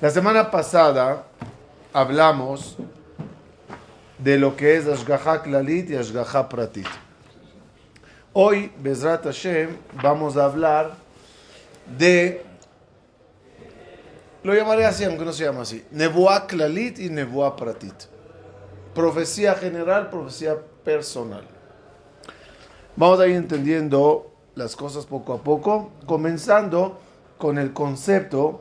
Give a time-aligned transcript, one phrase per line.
[0.00, 1.24] La semana pasada
[1.92, 2.76] hablamos
[4.18, 6.86] de lo que es Ashgaha Klalit y Ashgaha Pratit.
[8.34, 10.96] Hoy, Bezrat Hashem, vamos a hablar
[11.98, 12.44] de.
[14.42, 15.84] Lo llamaré así, aunque no se llama así.
[15.92, 17.94] Nebuah Klalit y Nebuah Pratit.
[18.94, 21.44] Profecía general, profecía personal.
[22.94, 26.98] Vamos a ir entendiendo las cosas poco a poco, comenzando
[27.38, 28.60] con el concepto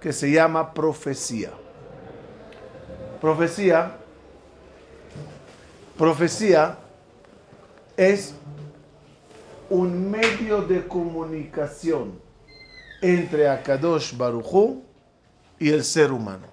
[0.00, 1.50] que se llama profecía.
[3.20, 3.92] Profecía,
[5.96, 6.78] profecía
[7.96, 8.34] es
[9.68, 12.20] un medio de comunicación
[13.00, 14.82] entre Akadosh Baruchu
[15.60, 16.49] y el ser humano.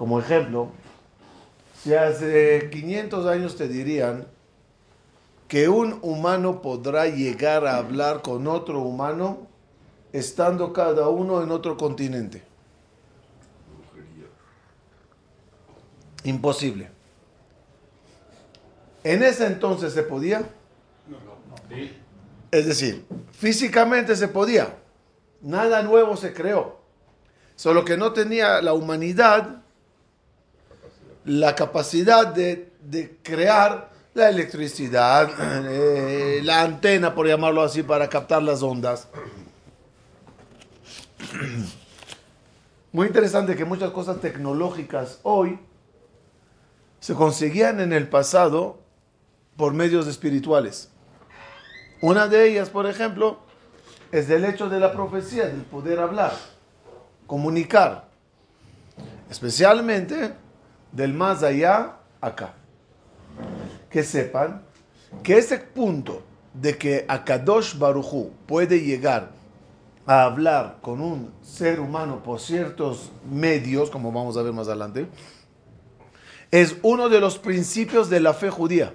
[0.00, 0.70] Como ejemplo,
[1.78, 4.26] si hace 500 años te dirían
[5.46, 9.46] que un humano podrá llegar a hablar con otro humano
[10.10, 12.42] estando cada uno en otro continente.
[16.24, 16.88] Imposible.
[19.04, 20.48] En ese entonces se podía.
[22.50, 24.78] Es decir, físicamente se podía.
[25.42, 26.80] Nada nuevo se creó.
[27.54, 29.59] Solo que no tenía la humanidad
[31.24, 35.30] la capacidad de, de crear la electricidad,
[35.68, 39.08] eh, la antena, por llamarlo así, para captar las ondas.
[42.92, 45.60] Muy interesante que muchas cosas tecnológicas hoy
[46.98, 48.80] se conseguían en el pasado
[49.56, 50.90] por medios espirituales.
[52.00, 53.38] Una de ellas, por ejemplo,
[54.10, 56.32] es el hecho de la profecía, del poder hablar,
[57.26, 58.08] comunicar.
[59.30, 60.34] Especialmente
[60.92, 62.54] del más allá acá.
[63.90, 64.62] Que sepan
[65.22, 66.22] que ese punto
[66.54, 69.30] de que Akadosh Baruchu puede llegar
[70.06, 75.06] a hablar con un ser humano por ciertos medios, como vamos a ver más adelante,
[76.50, 78.92] es uno de los principios de la fe judía.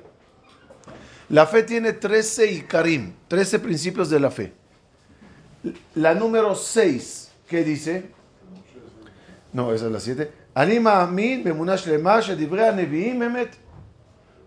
[1.29, 4.53] La fe tiene 13 y Karim, 13 principios de la fe.
[5.95, 8.11] La número 6, ¿qué dice?
[9.53, 10.44] No, esa es la 7.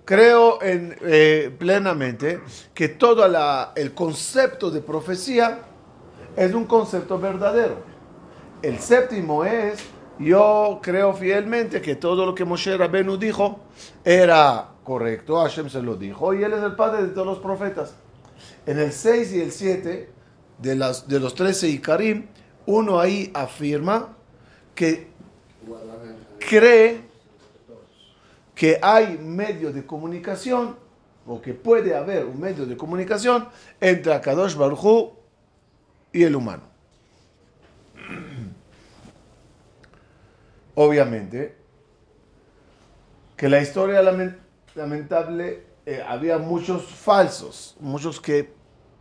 [0.07, 2.41] Creo en, eh, plenamente
[2.73, 5.59] que todo la, el concepto de profecía
[6.35, 7.83] es un concepto verdadero.
[8.63, 9.81] El séptimo es,
[10.19, 13.61] yo creo fielmente que todo lo que Moshe Rabenu dijo
[14.03, 17.97] era correcto, Hashem se lo dijo, y él es el padre de todos los profetas.
[18.65, 20.11] En el 6 y el 7
[20.57, 22.29] de, las, de los 13 y Karim,
[22.65, 24.17] uno ahí afirma
[24.75, 25.18] que
[26.49, 27.03] cree
[28.55, 30.77] que hay medio de comunicación
[31.27, 33.47] o que puede haber un medio de comunicación
[33.79, 35.13] entre Akadosh Baruj
[36.11, 36.63] y el humano.
[40.75, 41.55] Obviamente
[43.37, 44.01] que la historia
[44.75, 48.55] lamentable eh, había muchos falsos, muchos que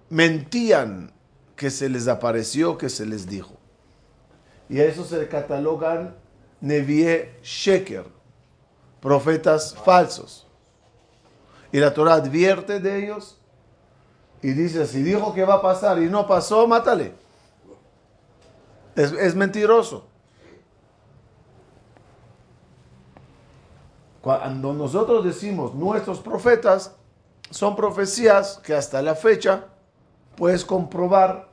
[0.10, 1.14] mentían
[1.56, 3.56] que se les apareció, que se les dijo.
[4.70, 6.14] Y a eso se catalogan
[6.62, 8.06] Nevie Sheker,
[9.00, 10.48] profetas falsos.
[11.72, 13.38] Y la Torah advierte de ellos
[14.42, 17.14] y dice, si dijo que va a pasar y no pasó, mátale.
[18.96, 20.08] Es, es mentiroso.
[24.22, 26.96] Cuando nosotros decimos nuestros profetas,
[27.50, 29.66] son profecías que hasta la fecha
[30.36, 31.50] puedes comprobar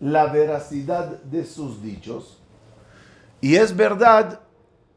[0.00, 2.41] la veracidad de sus dichos
[3.42, 4.38] y es verdad,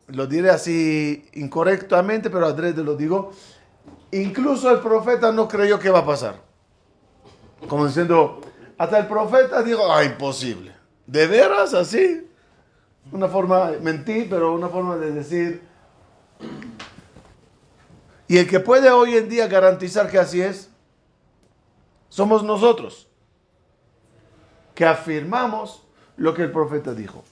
[0.06, 3.31] lo diré así incorrectamente, pero adrede lo digo,
[4.11, 6.35] incluso el profeta no creyó que va a pasar.
[7.67, 8.41] Como diciendo,
[8.78, 10.75] hasta el profeta dijo, ah, imposible.
[11.07, 12.29] ¿De veras así?
[13.11, 15.63] Una forma, mentí, pero una forma de decir.
[18.28, 20.70] Y el que puede hoy en día garantizar que así es,
[22.09, 23.08] somos nosotros,
[24.75, 25.84] que afirmamos
[26.16, 27.23] lo que el profeta dijo.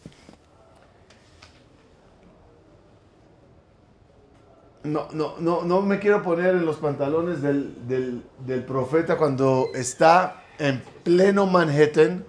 [4.84, 10.82] No, no, no, no me quiero poner en los pantalones del, profeta cuando está en
[11.04, 12.26] pleno Manhattan,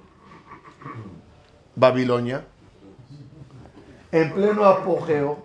[1.75, 2.45] Babilonia,
[4.13, 5.45] en pleno apogeo,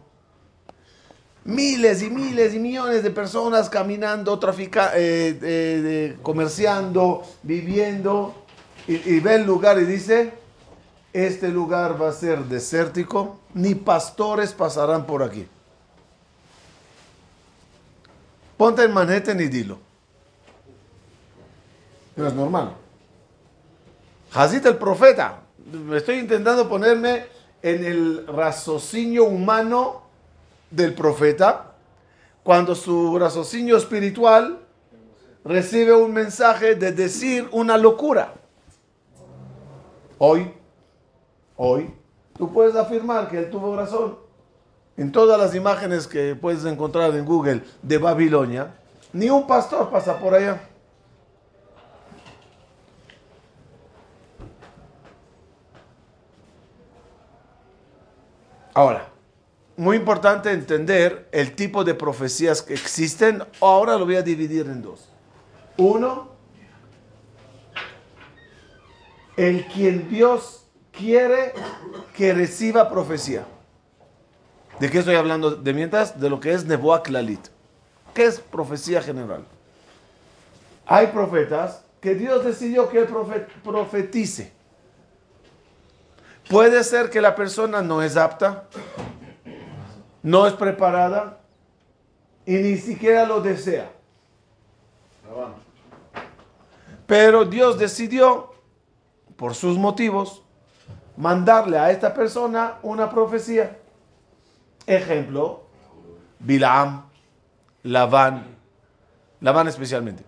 [1.45, 8.35] miles y miles y millones de personas caminando, trafica, eh, eh, comerciando, viviendo,
[8.87, 10.33] y, y ve el lugar y dice,
[11.11, 15.47] este lugar va a ser desértico, ni pastores pasarán por aquí.
[18.59, 19.77] Ponte en Manhattan y dilo.
[22.17, 22.75] No es normal.
[24.33, 25.43] Hazit el profeta.
[25.93, 27.23] Estoy intentando ponerme
[27.61, 30.01] en el raciocinio humano
[30.69, 31.71] del profeta
[32.43, 34.59] cuando su raciocinio espiritual
[35.45, 38.33] recibe un mensaje de decir una locura.
[40.17, 40.51] Hoy,
[41.55, 41.93] hoy,
[42.37, 44.28] tú puedes afirmar que él tuvo razón.
[44.99, 48.75] En todas las imágenes que puedes encontrar en Google de Babilonia,
[49.13, 50.59] ni un pastor pasa por allá.
[58.73, 59.07] Ahora,
[59.77, 63.41] muy importante entender el tipo de profecías que existen.
[63.61, 65.07] Ahora lo voy a dividir en dos.
[65.77, 66.27] Uno,
[69.37, 71.53] el quien Dios quiere
[72.13, 73.45] que reciba profecía.
[74.79, 76.19] ¿De qué estoy hablando de mientras?
[76.19, 77.47] De lo que es Nebuah Klalit.
[78.13, 79.43] ¿Qué es profecía general?
[80.85, 83.07] Hay profetas que Dios decidió que él
[83.63, 84.53] profetice.
[86.49, 88.67] Puede ser que la persona no es apta,
[90.23, 91.39] no es preparada
[92.45, 93.91] y ni siquiera lo desea.
[97.05, 98.53] Pero Dios decidió,
[99.35, 100.41] por sus motivos,
[101.17, 103.78] mandarle a esta persona una profecía.
[104.89, 105.61] Ejemplo,
[106.39, 107.05] Bilam,
[107.83, 108.57] Labán,
[109.39, 110.23] Labán especialmente.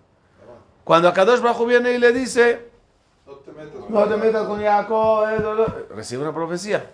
[0.84, 2.70] Cuando Akadosh Bajo viene y le dice,
[3.26, 6.88] no te metas, con Jacob, eh, recibe una profecía.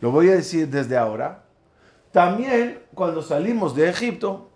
[0.00, 1.42] Lo voy a decir desde ahora.
[2.12, 4.50] También cuando salimos de Egipto,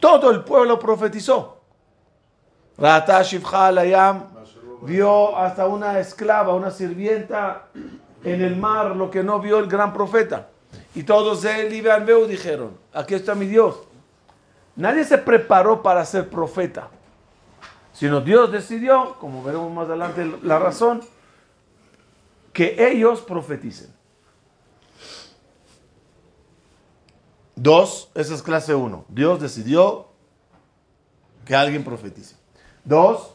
[0.00, 1.60] todo el pueblo profetizó.
[2.78, 3.22] Rata
[3.72, 4.24] Layam
[4.80, 7.68] vio hasta una esclava, una sirvienta
[8.26, 10.48] en el mar, lo que no vio el gran profeta.
[10.96, 13.76] Y todos y Veu dijeron, aquí está mi Dios.
[14.74, 16.88] Nadie se preparó para ser profeta,
[17.92, 21.02] sino Dios decidió, como veremos más adelante la razón,
[22.52, 23.94] que ellos profeticen.
[27.54, 29.04] Dos, esa es clase uno.
[29.08, 30.08] Dios decidió
[31.44, 32.34] que alguien profetice.
[32.84, 33.34] Dos,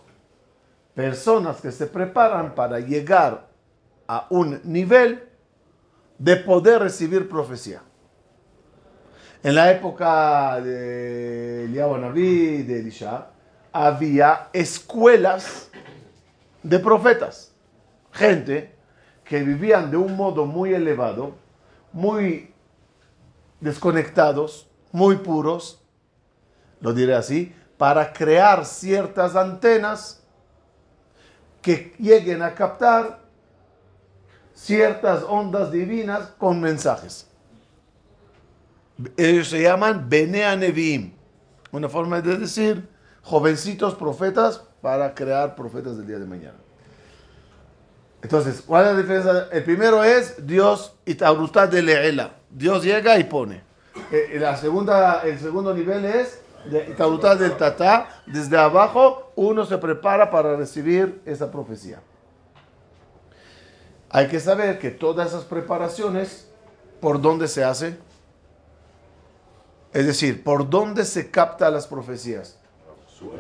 [0.94, 3.51] personas que se preparan para llegar
[4.12, 5.24] a un nivel
[6.18, 7.82] de poder recibir profecía.
[9.42, 13.28] En la época de Eliyahu Naví, de Elisha,
[13.72, 15.70] había escuelas
[16.62, 17.54] de profetas.
[18.12, 18.76] Gente
[19.24, 21.36] que vivían de un modo muy elevado,
[21.94, 22.54] muy
[23.62, 25.82] desconectados, muy puros,
[26.82, 30.22] lo diré así, para crear ciertas antenas
[31.62, 33.21] que lleguen a captar
[34.64, 37.28] ciertas ondas divinas con mensajes.
[39.18, 41.14] Ellos se llaman Benea Neviim,
[41.72, 42.88] una forma de decir
[43.24, 46.58] jovencitos profetas para crear profetas del día de mañana.
[48.22, 49.48] Entonces, ¿cuál es la diferencia?
[49.52, 52.36] El primero es Dios y Taurutad de Leela.
[52.52, 53.64] Dios llega y pone.
[54.12, 58.22] Eh, la segunda, el segundo nivel es de Taurutad del Tatá.
[58.28, 62.00] Desde abajo uno se prepara para recibir esa profecía.
[64.14, 66.48] Hay que saber que todas esas preparaciones,
[67.00, 67.98] ¿por dónde se hace?
[69.94, 72.58] Es decir, ¿por dónde se capta las profecías?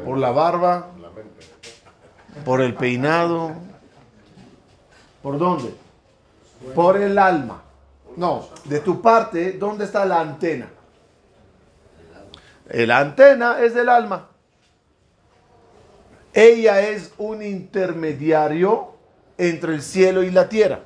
[0.06, 0.88] ¿Por la barba?
[2.46, 3.51] ¿Por el peinado?
[5.22, 5.74] ¿Por dónde?
[6.74, 7.63] Por el alma.
[8.16, 10.70] No, de tu parte, ¿dónde está la antena?
[12.68, 14.30] La antena es del alma.
[16.34, 18.90] Ella es un intermediario
[19.41, 20.83] entre el cielo y la tierra,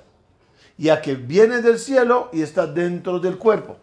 [0.78, 3.78] ya que viene del cielo y está dentro del cuerpo.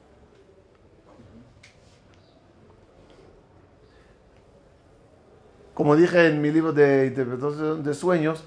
[5.75, 8.45] Como dije en mi libro de interpretación de sueños,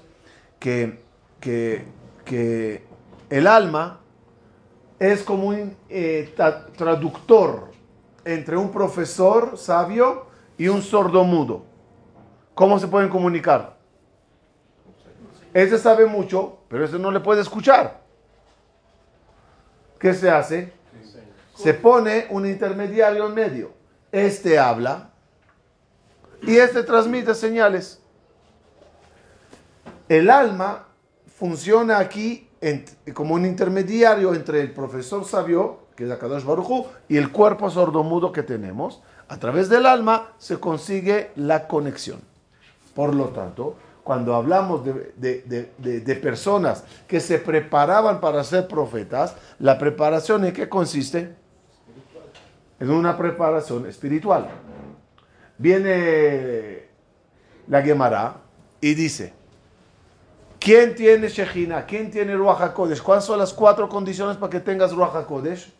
[0.58, 1.06] que
[1.40, 2.82] que,
[3.30, 4.00] el alma
[4.98, 6.34] es como un eh,
[6.76, 7.70] traductor
[8.24, 10.26] entre un profesor sabio
[10.58, 11.64] y un sordo mudo.
[12.54, 13.75] ¿Cómo se pueden comunicar?
[15.56, 18.02] Ese sabe mucho, pero ese no le puede escuchar.
[19.98, 20.70] ¿Qué se hace?
[21.54, 23.72] Se pone un intermediario en medio.
[24.12, 25.12] Este habla
[26.42, 28.02] y este transmite señales.
[30.10, 30.88] El alma
[31.38, 32.50] funciona aquí
[33.14, 38.30] como un intermediario entre el profesor sabio, que es Akadosh Baruchu, y el cuerpo sordomudo
[38.30, 39.02] que tenemos.
[39.26, 42.20] A través del alma se consigue la conexión.
[42.94, 50.44] Por lo tanto, cuando hablamos de, personas que se preparaban para ser profetas, la preparación
[50.44, 51.34] en qué consiste?
[52.78, 54.46] Es una preparación espiritual.
[55.58, 56.84] Viene
[57.66, 58.36] la Gemara
[58.80, 59.32] y dice,
[60.60, 61.84] ¿quién tiene Shejina?
[61.84, 63.02] ¿Quién tiene Ruach HaKodesh?
[63.02, 65.74] ¿Cuáles son las cuatro condiciones para que tengas Ruach HaKodesh?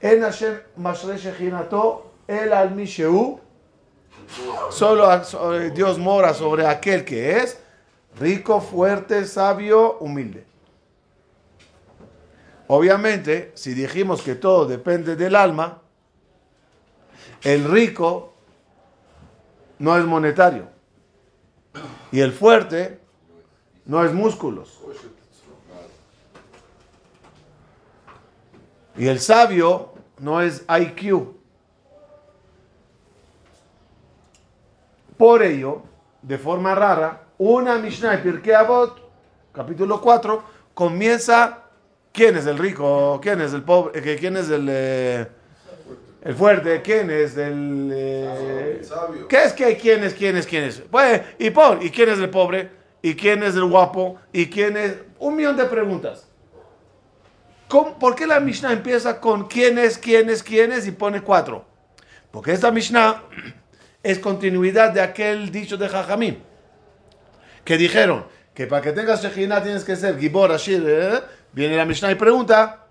[0.00, 3.40] En Hashem Mashre Shejinato, el al Misheu,
[4.70, 5.22] solo
[5.74, 7.58] Dios mora sobre aquel que es
[8.18, 10.44] rico, fuerte, sabio, humilde.
[12.66, 15.80] Obviamente, si dijimos que todo depende del alma,
[17.42, 18.34] el rico
[19.78, 20.68] no es monetario
[22.10, 23.00] y el fuerte
[23.86, 24.78] no es músculos.
[28.96, 31.37] Y el sabio no es IQ.
[35.18, 35.82] Por ello,
[36.22, 39.00] de forma rara, una Mishnah y Pirkei Avot,
[39.52, 40.42] capítulo 4,
[40.74, 41.64] comienza
[42.12, 43.18] ¿quién es el rico?
[43.20, 43.98] ¿Quién es el pobre?
[43.98, 45.26] Eh, ¿Quién es el, eh,
[46.22, 46.82] el fuerte?
[46.82, 48.80] ¿Quién es el eh,
[49.28, 50.82] ¿Qué es que quién es quién es quién es?
[50.88, 52.70] Pues, y por, ¿y quién es el pobre?
[53.02, 54.20] ¿Y quién es el guapo?
[54.32, 56.28] ¿Y quién es un millón de preguntas?
[57.68, 61.64] ¿Por qué la Mishnah empieza con quién es, quién es, quién es y pone cuatro?
[62.30, 63.22] Porque esta Mishnah
[64.08, 66.36] es continuidad de aquel dicho de Jajamim
[67.62, 68.24] que dijeron
[68.54, 70.82] que para que tengas Shekhinah tienes que ser Gibor, Ashir.
[70.86, 71.20] ¿eh?
[71.52, 72.86] Viene la Mishnah y pregunta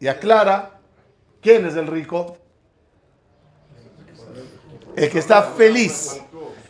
[0.00, 0.70] y aclara
[1.42, 2.38] quién es el rico.
[4.96, 6.22] El que está feliz.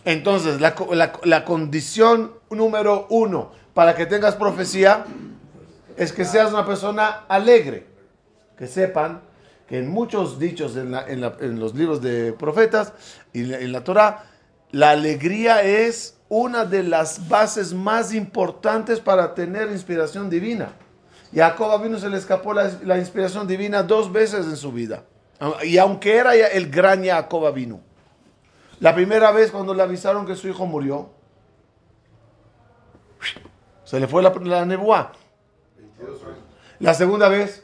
[0.04, 0.74] Entonces, la,
[1.22, 5.04] la condición número uno para que tengas profecía
[5.96, 7.86] es que seas una persona alegre.
[8.58, 9.20] Que sepan
[9.68, 12.92] que en muchos dichos en, en, los libros de profetas
[13.32, 14.24] y en la Torah,
[14.70, 20.72] la alegría es una de las bases más importantes para tener inspiración divina.
[21.34, 25.04] Jacob vino se le escapó la, inspiración divina dos veces en su vida.
[25.62, 27.80] Y aunque era el gran Jacob vino.
[28.80, 31.10] La primera vez cuando le avisaron que su hijo murió,
[33.84, 35.12] se le fue la, la nebuá.
[36.78, 37.63] La segunda vez,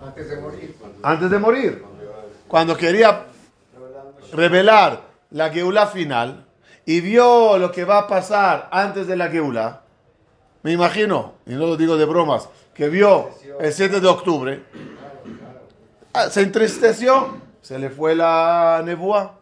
[0.00, 0.76] antes de morir.
[1.02, 1.84] Antes de morir.
[2.48, 3.26] Cuando quería
[4.32, 6.46] revelar la Geula final
[6.84, 9.82] y vio lo que va a pasar antes de la Geula,
[10.62, 13.30] me imagino, y no lo digo de bromas, que vio
[13.60, 14.64] el 7 de octubre,
[16.12, 19.38] ah, se entristeció, se le fue la nebúa.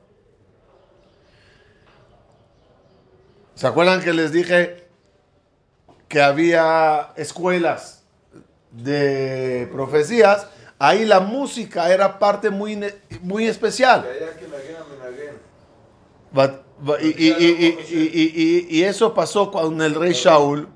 [3.55, 4.87] ¿Se acuerdan que les dije
[6.09, 7.98] que había escuelas
[8.73, 10.47] de profecías?
[10.79, 12.79] Ahí la música era parte muy,
[13.21, 14.07] muy especial.
[17.11, 20.69] Y, eso pasó con el rey Shaul,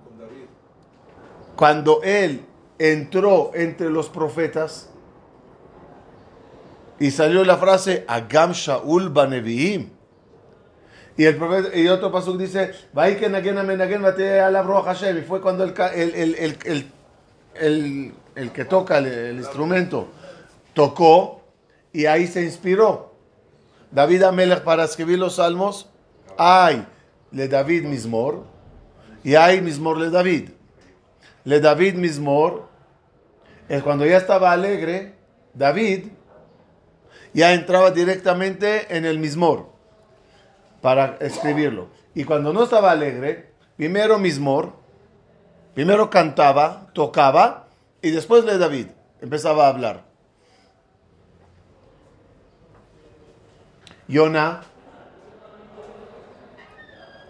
[1.55, 2.45] cuando él
[2.79, 4.89] entró entre los profetas
[6.99, 9.91] y salió la frase Agam Shaul Baneviim.
[11.17, 12.77] Y, el profeta, y otro paso dice, y
[15.23, 16.93] fue cuando el, el, el, el
[17.55, 20.09] que toca el, instrumento
[20.75, 21.43] tocó
[21.93, 23.13] y ahí se inspiró.
[23.91, 25.89] David Amelech para escribir los salmos,
[26.39, 26.87] hay
[27.31, 28.45] le David Mismor
[29.23, 30.51] y hay Mismor le David.
[31.45, 32.69] Le David Mismor
[33.69, 35.15] es cuando ya estaba alegre,
[35.55, 36.07] David
[37.35, 39.67] ya entraba directamente en el Mismor
[40.81, 41.89] para escribirlo.
[42.15, 44.73] Y cuando no estaba alegre, primero Mismor,
[45.75, 47.67] primero cantaba, tocaba
[48.01, 48.87] y después de David
[49.21, 50.05] empezaba a hablar.
[54.09, 54.63] Yona.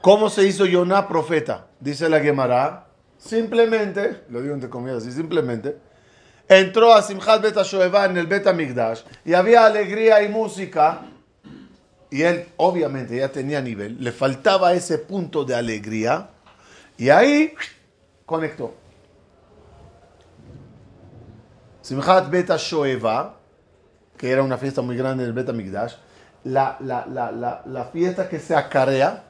[0.00, 1.66] ¿Cómo se hizo Yona profeta?
[1.78, 2.86] Dice la Gemara.
[3.18, 5.76] Simplemente, lo digo entre comillas así, simplemente,
[6.48, 11.02] entró a Simchat Bet en el Bet Migdash y había alegría y música.
[12.10, 16.30] Y él, obviamente, ya tenía nivel, le faltaba ese punto de alegría.
[16.98, 17.54] Y ahí
[18.26, 18.74] conectó.
[21.82, 23.36] Simchat Beta Shoeva,
[24.16, 25.94] que era una fiesta muy grande en el Beta Migdash,
[26.44, 29.24] la, la, la, la, fiesta que se acarea,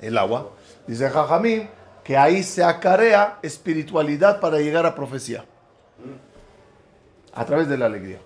[0.00, 0.50] el agua,
[0.86, 1.68] dice Jajamín,
[2.04, 5.44] que ahí se acarea espiritualidad para llegar a profecía.
[7.34, 8.18] A través de la alegría.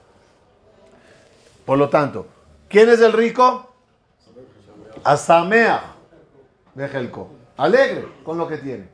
[1.67, 2.27] Por lo tanto,
[2.69, 3.69] ¿quién es el rico?
[5.05, 5.83] Asamea
[6.75, 7.29] Bejelko.
[7.57, 8.89] Alegre con lo que tiene.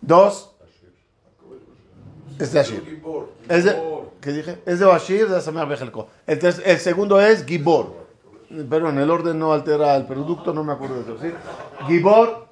[0.00, 0.56] Dos,
[2.38, 3.02] es de Ashir.
[3.48, 3.76] Es de,
[4.20, 4.58] ¿Qué dije?
[4.66, 6.08] Es de Ashir, de Bejelko.
[6.26, 8.06] Entonces, el segundo es Gibor.
[8.48, 11.18] Perdón, el orden no altera el producto, no me acuerdo de eso.
[11.20, 11.32] ¿sí?
[11.86, 12.46] Gibor.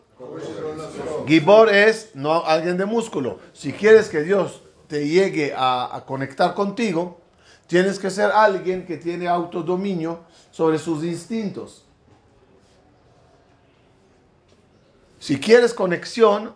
[1.26, 3.38] Gibor es no alguien de músculo.
[3.52, 7.18] Si quieres que Dios te llegue a, a conectar contigo,
[7.66, 10.20] tienes que ser alguien que tiene autodominio
[10.50, 11.84] sobre sus instintos.
[15.18, 16.54] Si quieres conexión,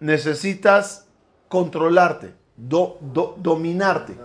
[0.00, 1.06] necesitas
[1.48, 4.16] controlarte, do- do- dominarte.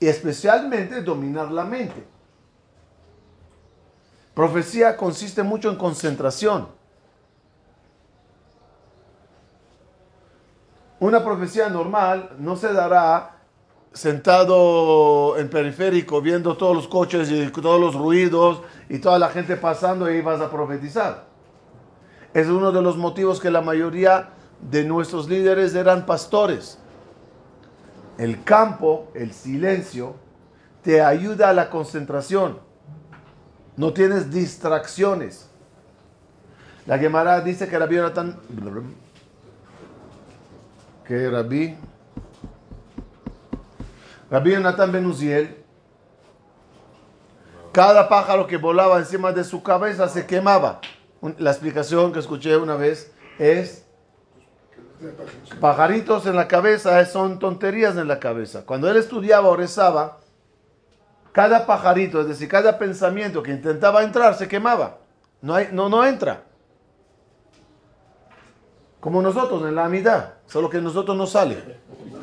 [0.00, 2.04] Y especialmente dominar la mente.
[4.34, 6.68] Profecía consiste mucho en concentración.
[10.98, 13.38] Una profecía normal no se dará
[13.92, 19.56] sentado en periférico viendo todos los coches y todos los ruidos y toda la gente
[19.56, 21.24] pasando y vas a profetizar.
[22.32, 24.30] Es uno de los motivos que la mayoría
[24.70, 26.78] de nuestros líderes eran pastores.
[28.18, 30.14] El campo, el silencio,
[30.82, 32.58] te ayuda a la concentración.
[33.76, 35.48] No tienes distracciones.
[36.86, 38.38] La Gemara dice que Rabbi Jonathan,
[41.06, 41.76] que Rabbi,
[44.30, 45.62] Rabbi Jonathan Ben Uziel,
[47.72, 50.80] cada pájaro que volaba encima de su cabeza se quemaba.
[51.38, 53.86] La explicación que escuché una vez es
[55.60, 58.64] pajaritos en la cabeza son tonterías en la cabeza.
[58.64, 60.18] Cuando él estudiaba o rezaba,
[61.32, 64.98] cada pajarito, es decir, cada pensamiento que intentaba entrar se quemaba.
[65.40, 66.42] No, hay, no, no entra.
[69.00, 71.78] Como nosotros en la amidad, solo que nosotros no sale.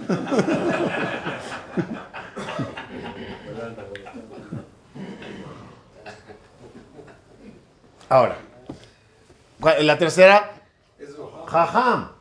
[8.09, 8.37] Ahora,
[9.59, 10.51] ¿cuál- la tercera,
[11.45, 12.11] jajam.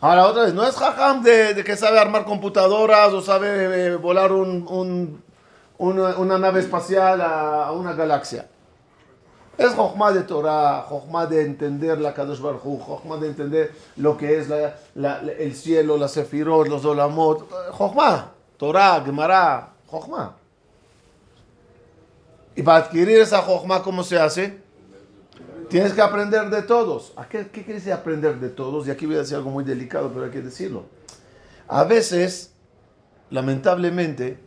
[0.00, 4.32] Ahora, otra vez, no es jajam de, que sabe armar computadoras o sabe eh, volar
[4.32, 5.22] un- un-
[5.78, 8.48] una, nave espacial a, una galaxia.
[9.58, 14.16] Es Jochma de Torah, Jochma de entender la Kadosh Baruj Hu, Jochma de entender lo
[14.16, 17.46] que es la- la- la- el cielo, las sefirot, los olamot.
[17.72, 20.36] Jochma, Torah, Gemara, Jochma.
[22.56, 24.62] Y para adquirir esa Jochma, ¿cómo se hace?
[25.70, 27.12] Tienes que aprender de todos.
[27.16, 28.88] ¿A qué, qué quiere decir aprender de todos?
[28.88, 30.86] Y aquí voy a decir algo muy delicado, pero hay que decirlo.
[31.68, 32.52] A veces,
[33.30, 34.40] lamentablemente,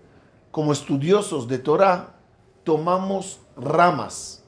[0.52, 2.16] como estudiosos de Torah,
[2.66, 4.44] tomamos ramas.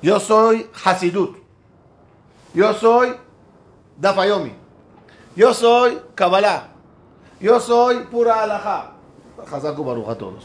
[0.00, 1.36] Yo soy Hasidut.
[2.54, 3.16] Yo soy
[3.98, 4.52] Dafayomi.
[5.34, 6.68] Yo soy Kabbalah.
[7.40, 8.92] Yo soy pura alajá.
[9.50, 10.44] Hazaku Baruch a todos.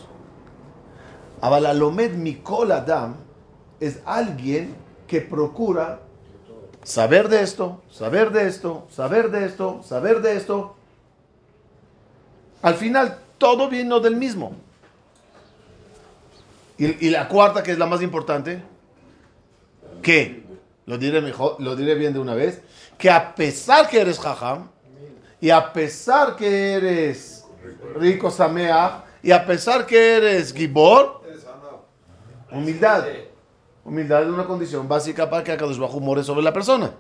[1.42, 3.31] Abal Alomed Mikol Adam
[3.82, 4.76] es alguien
[5.08, 6.00] que procura
[6.84, 10.76] saber de esto, saber de esto, saber de esto, saber de esto.
[12.62, 14.54] Al final, todo vino del mismo.
[16.78, 18.62] Y, y la cuarta, que es la más importante,
[20.04, 20.44] que,
[20.86, 22.62] lo diré, mejor, lo diré bien de una vez,
[23.00, 24.70] que a pesar que eres jajam,
[25.40, 27.46] y a pesar que eres
[27.96, 31.22] rico sameach, y a pesar que eres gibor,
[32.52, 33.06] humildad.
[33.84, 36.92] Humildad es una condición básica para que Akadosh Baruj more sobre la persona.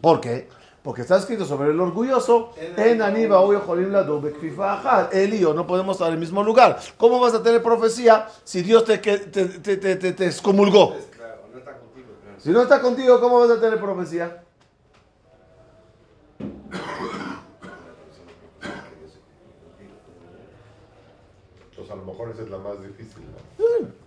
[0.00, 0.48] ¿Por qué?
[0.82, 3.02] Porque está escrito sobre el orgulloso, en
[4.80, 5.14] Ajad.
[5.14, 6.78] Él y yo no podemos estar en el mismo lugar.
[6.96, 10.94] ¿Cómo vas a tener profecía si Dios te, te, te, te, te- te excomulgó?
[11.16, 12.40] Claro, no está contigo, claro.
[12.40, 14.42] Si no está contigo, ¿cómo vas a tener profecía?
[21.70, 23.22] Entonces a lo mejor esa es la más difícil.
[23.58, 23.99] ¿no?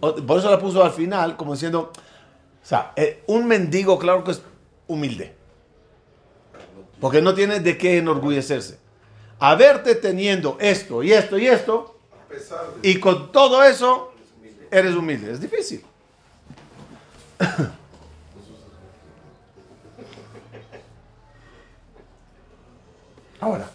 [0.00, 1.92] Por eso la puso al final, como diciendo,
[2.62, 4.42] o sea, eh, un mendigo, claro que es
[4.86, 5.34] humilde.
[7.00, 8.78] Porque no tiene de qué enorgullecerse.
[9.38, 11.98] A verte teniendo esto y esto y esto,
[12.82, 14.12] y con todo eso,
[14.70, 15.32] eres humilde.
[15.32, 15.84] Es difícil.
[23.40, 23.70] Ahora.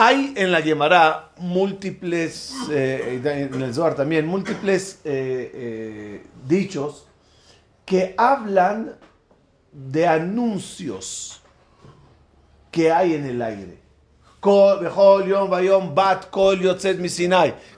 [0.00, 3.20] Hay en la Gemara múltiples, eh,
[3.52, 7.08] en el Zohar también, múltiples eh, eh, dichos
[7.84, 8.94] que hablan
[9.72, 11.42] de anuncios
[12.70, 13.78] que hay en el aire.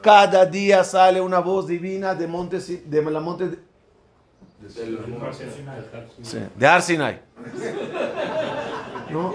[0.02, 3.58] Cada día sale una voz divina de, monte, de la monte de,
[6.82, 7.18] sí, de.
[9.10, 9.34] ¿No?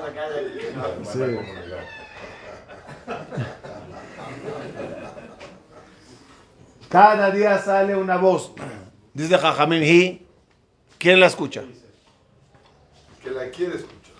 [0.00, 0.50] La calle.
[1.04, 1.18] Sí.
[6.88, 8.52] Cada día sale una voz.
[9.14, 10.26] Dice Jajamim Hi.
[10.98, 11.62] ¿Quién la escucha?
[13.22, 14.14] Que la quiere escuchar.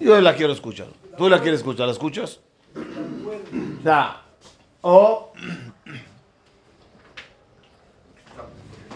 [0.00, 0.86] Yo la quiero escuchar.
[1.16, 1.86] ¿Tú la quieres escuchar?
[1.86, 2.40] ¿La escuchas?
[3.84, 4.22] Ya.
[4.82, 5.32] O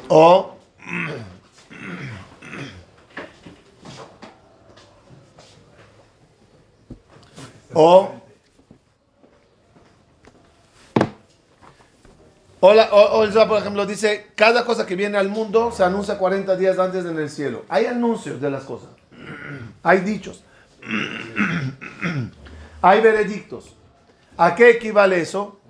[0.08, 0.56] O
[7.74, 8.12] o
[12.60, 16.16] o, la- o- o por ejemplo, dice, cada cosa que viene al mundo se anuncia
[16.16, 17.66] 40 días antes en el cielo.
[17.68, 18.88] Hay anuncios de las cosas.
[19.82, 20.42] Hay dichos.
[22.80, 23.76] Hay veredictos.
[24.38, 25.60] ¿A qué equivale eso?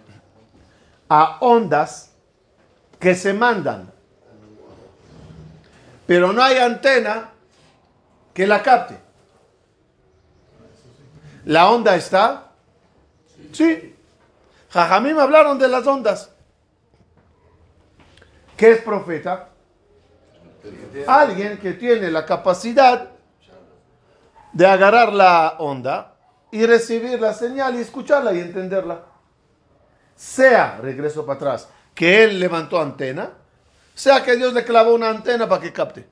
[1.09, 2.13] A ondas
[3.01, 3.93] que se mandan.
[6.07, 7.31] Pero no hay antena
[8.33, 9.04] que la capte.
[11.45, 12.53] ¿La onda está?
[13.53, 13.95] Sí.
[14.71, 16.31] Jajamim hablaron de las ondas.
[18.57, 19.51] ¿Qué es profeta?
[21.07, 23.11] Alguien que tiene la capacidad
[24.53, 26.15] de agarrar la onda
[26.51, 29.03] y recibir la señal y escucharla y entenderla.
[30.17, 33.31] Sea, regreso para atrás, que él levantó antena,
[33.95, 36.07] sea que Dios le clavó una antena para que capte.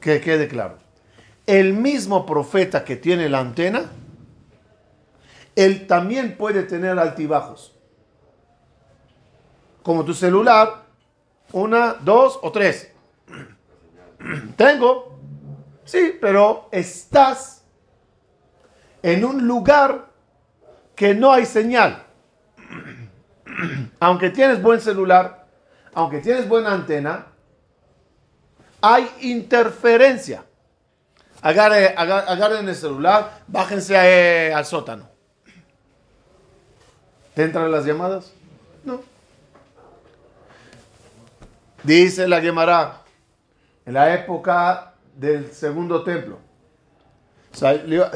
[0.00, 0.78] Que quede claro.
[1.46, 3.90] El mismo profeta que tiene la antena,
[5.56, 7.76] él también puede tener altibajos.
[9.82, 10.84] Como tu celular,
[11.52, 12.92] una, dos o tres.
[14.56, 15.18] Tengo,
[15.84, 17.64] sí, pero estás
[19.02, 20.10] en un lugar
[20.94, 22.04] que no hay señal.
[24.00, 25.40] Aunque tienes buen celular,
[25.92, 27.26] aunque tienes buena antena,
[28.82, 30.44] hay interferencia.
[31.42, 35.08] Agarre- aga- agarren el celular, bájense eh, al sótano.
[37.34, 38.32] ¿Te entran las llamadas?
[38.84, 39.00] No.
[41.82, 43.02] Dice la Gemara,
[43.86, 46.38] en la época del segundo templo,
[47.52, 48.10] salió,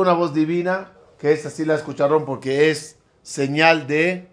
[0.00, 4.28] una voz divina, que esa sí la escucharon porque es señal de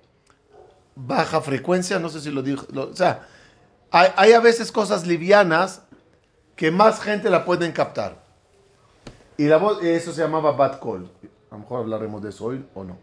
[0.96, 3.28] baja frecuencia, no sé si lo dijo, o sea,
[3.94, 5.84] hay, a veces cosas livianas
[6.56, 8.16] que más gente la pueden captar.
[9.38, 11.12] Y la voz, eso se llamaba bad call.
[11.52, 12.98] A lo mejor hablaremos de eso hoy o no.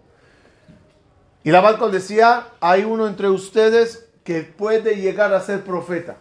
[1.44, 6.16] Y la bad call decía, hay uno entre ustedes que puede llegar a ser profeta.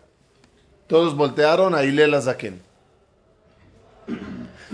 [0.86, 2.62] Todos voltearon a Ilela Zaken.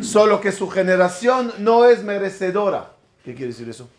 [0.01, 2.91] Solo que su generación no es merecedora.
[3.23, 3.89] ¿Qué quiere decir eso?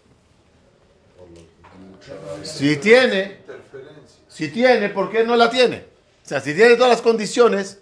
[2.42, 3.38] Si tiene,
[4.36, 5.86] si tiene, ¿por qué no la tiene?
[6.22, 7.80] O sea, si tiene todas las condiciones,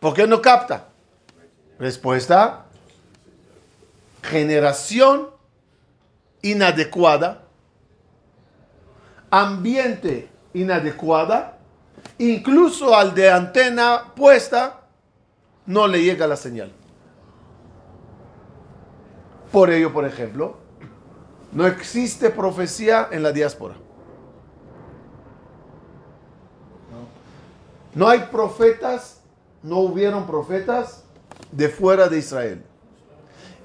[0.00, 0.88] ¿por qué no capta?
[1.78, 2.64] Respuesta,
[4.20, 5.30] generación
[6.42, 7.44] inadecuada,
[9.30, 11.58] ambiente inadecuada,
[12.18, 14.80] incluso al de antena puesta,
[15.66, 16.72] no le llega la señal.
[19.52, 20.58] Por ello, por ejemplo,
[21.52, 23.85] no existe profecía en la diáspora.
[27.96, 29.22] No hay profetas,
[29.62, 31.02] no hubieron profetas
[31.50, 32.62] de fuera de Israel.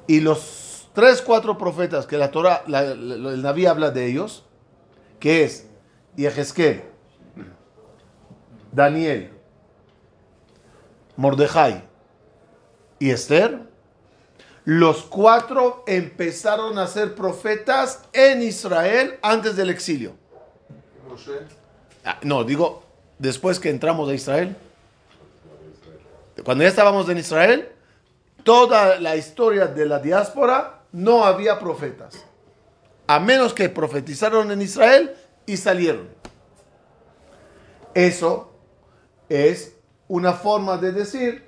[0.08, 4.46] Y los tres, cuatro profetas que la Torah, la- la- el Naví habla de ellos,
[5.20, 5.67] que es
[6.15, 6.84] Yehezkel,
[8.72, 9.32] Daniel,
[11.17, 11.84] Mordejai
[13.00, 13.70] y Esther,
[14.63, 20.13] los cuatro empezaron a ser profetas en Israel antes del exilio.
[22.06, 22.84] Ah, no, digo,
[23.22, 24.56] después que entramos a Israel.
[26.44, 27.70] Cuando ya estábamos en Israel,
[28.44, 32.26] toda la historia de la diáspora no había profetas.
[33.06, 36.10] A menos que profetizaron en Israel y salieron.
[37.94, 38.52] Eso
[39.30, 39.76] es
[40.08, 41.46] una forma de decir,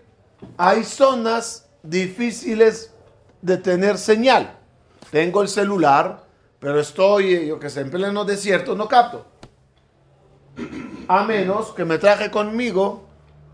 [0.57, 2.91] hay zonas difíciles
[3.41, 4.59] de tener señal.
[5.09, 6.23] Tengo el celular,
[6.59, 9.25] pero estoy, yo que sé, en pleno desierto, no capto.
[11.07, 13.05] A menos que me traje conmigo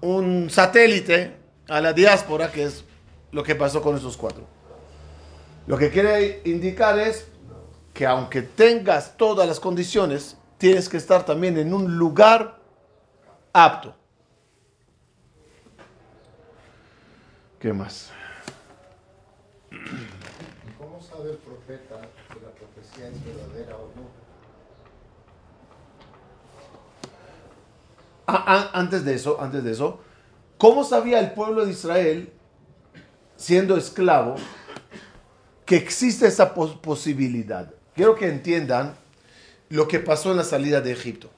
[0.01, 1.35] un satélite
[1.67, 2.83] a la diáspora, que es
[3.31, 4.45] lo que pasó con esos cuatro.
[5.67, 7.27] Lo que quiere indicar es
[7.93, 12.59] que aunque tengas todas las condiciones, tienes que estar también en un lugar
[13.53, 13.95] apto.
[17.59, 18.12] ¿Qué más?
[20.77, 22.01] ¿Cómo sabe el profeta
[22.33, 24.18] que la profecía es verdadera o no?
[28.29, 29.99] A- a- antes de eso, antes de eso,
[30.57, 32.31] ¿cómo sabía el pueblo de Israel,
[33.37, 34.35] siendo esclavo,
[35.65, 37.71] que existe esa pos- posibilidad?
[37.95, 38.93] Quiero que entiendan
[39.69, 41.29] lo que pasó en la salida de Egipto.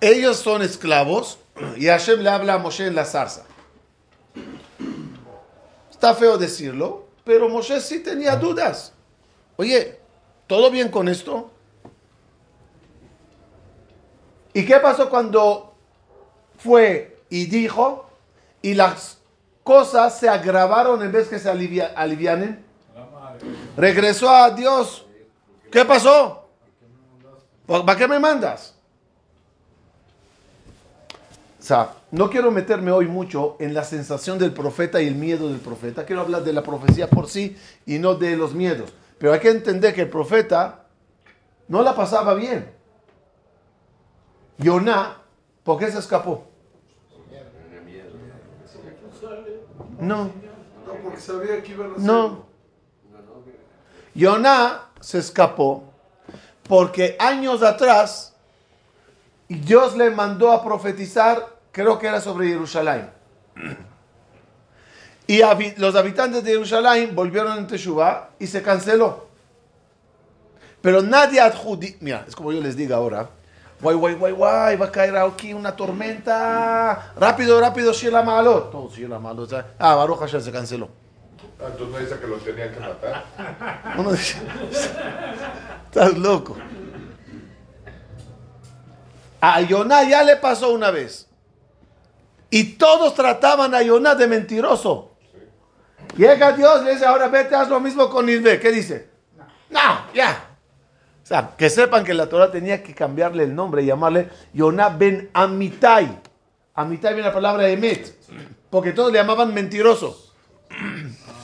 [0.00, 1.38] Ellos son esclavos
[1.76, 3.44] y Hashem le habla a Moshe en la zarza.
[5.90, 8.92] Está feo decirlo, pero Moshe sí tenía dudas.
[9.56, 9.98] Oye,
[10.46, 11.52] ¿Todo bien con esto?
[14.52, 15.74] ¿Y qué pasó cuando
[16.58, 18.06] fue y dijo
[18.62, 19.18] y las
[19.62, 22.64] cosas se agravaron en vez que se alivia- alivianen?
[23.76, 25.06] Regresó a Dios.
[25.70, 26.48] ¿Qué pasó?
[27.66, 28.74] ¿Para qué me mandas?
[31.60, 35.48] O sea, no quiero meterme hoy mucho en la sensación del profeta y el miedo
[35.48, 36.04] del profeta.
[36.04, 38.92] Quiero hablar de la profecía por sí y no de los miedos.
[39.18, 40.86] Pero hay que entender que el profeta
[41.68, 42.72] no la pasaba bien.
[44.60, 45.16] Yoná,
[45.64, 46.46] ¿por qué se escapó?
[49.98, 50.24] No,
[50.86, 52.46] No, porque sabía que iban a no.
[54.14, 55.84] Yoná se escapó
[56.68, 58.34] porque años atrás
[59.48, 63.10] Dios le mandó a profetizar, creo que era sobre Jerusalén.
[65.26, 65.40] Y
[65.76, 69.26] los habitantes de Jerusalén volvieron en Teshuvah y se canceló.
[70.80, 73.28] Pero nadie adjudicó, mira, es como yo les diga ahora,
[73.80, 78.70] guay, guay, guay, guay, va a caer aquí una tormenta, rápido, rápido, Shila Malot.
[78.70, 79.52] Todo Shila Malot.
[79.78, 80.88] Ah, Baruch Hashem se canceló.
[81.60, 83.24] Ah, entonces no dice que lo tenían que matar.
[83.98, 84.38] Uno dice,
[85.86, 86.56] estás loco.
[89.40, 91.26] A Yoná ya le pasó una vez.
[92.50, 95.12] Y todos trataban a Yoná de mentiroso.
[96.16, 98.58] Llega Dios y le dice, ahora vete, haz lo mismo con Nisbe.
[98.58, 99.08] ¿Qué dice?
[99.70, 100.49] No, ya.
[101.30, 105.30] Sea, que sepan que la Torah tenía que cambiarle el nombre y llamarle Yoná ben
[105.32, 106.18] Amitai.
[106.74, 108.16] Amitai viene la palabra Emet.
[108.68, 110.34] Porque todos le llamaban mentiroso.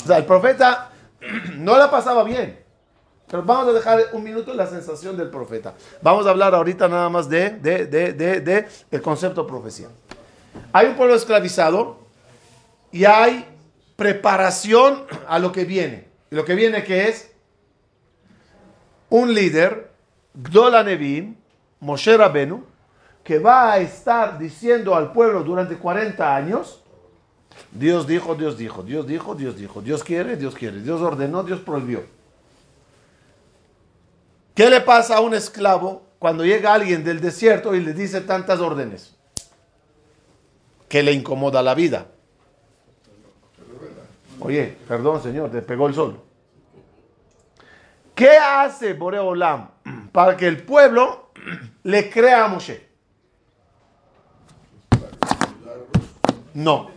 [0.03, 0.90] O sea, el profeta
[1.55, 2.59] no la pasaba bien.
[3.29, 5.75] Pero vamos a dejar un minuto la sensación del profeta.
[6.03, 9.87] Vamos a hablar ahorita nada más de, de, de, de, de el concepto profecía.
[10.72, 12.01] Hay un pueblo esclavizado
[12.90, 13.46] y hay
[13.94, 16.09] preparación a lo que viene.
[16.33, 17.36] Y lo que viene que es
[19.11, 19.90] un líder,
[20.35, 21.37] Gdola Nevim,
[21.81, 22.64] Moshe Rabenu,
[23.23, 26.83] que va a estar diciendo al pueblo durante 40 años,
[27.73, 31.61] Dios dijo, Dios dijo, Dios dijo, Dios dijo, Dios quiere, Dios quiere, Dios ordenó, Dios
[31.61, 32.05] prohibió.
[34.55, 38.61] ¿Qué le pasa a un esclavo cuando llega alguien del desierto y le dice tantas
[38.61, 39.14] órdenes?
[40.88, 42.07] Que le incomoda la vida.
[44.40, 46.21] Oye, perdón señor, te pegó el sol.
[48.17, 49.69] ¿Qué hace Boreolam
[50.11, 51.33] para que el pueblo
[51.83, 52.83] le crea a Moshe?
[56.55, 56.91] No.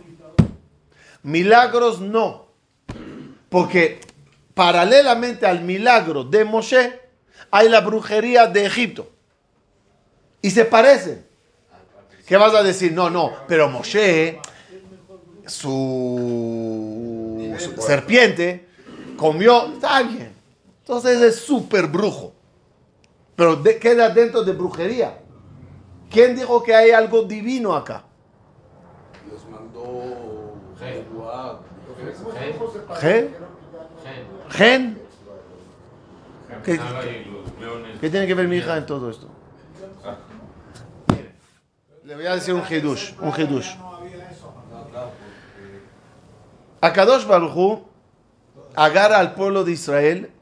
[1.22, 2.46] Milagros no.
[3.50, 4.00] Porque
[4.54, 6.98] paralelamente al milagro de Moshe,
[7.50, 9.10] hay la brujería de Egipto.
[10.40, 11.26] Y se parecen.
[12.26, 12.92] ¿Qué vas a decir?
[12.92, 14.40] No, no, pero Moshe,
[15.46, 16.34] su,
[17.78, 18.68] serpiente,
[19.18, 20.39] comió, está bien.
[20.90, 22.32] Entonces es súper brujo.
[23.36, 25.20] Pero de- queda dentro de brujería.
[26.10, 28.02] ¿Quién dijo que hay algo divino acá?
[29.24, 30.56] Dios mandó.
[33.00, 33.36] ¿Gen?
[34.48, 34.98] ¿Gen?
[36.64, 36.80] ¿Qué,
[38.00, 39.28] qué tiene que ver mi hija en todo esto?
[42.02, 43.76] Le voy a decir un hidush, un hidush.
[46.80, 47.78] Akadosh Baruj
[48.74, 50.32] agarra al pueblo de Israel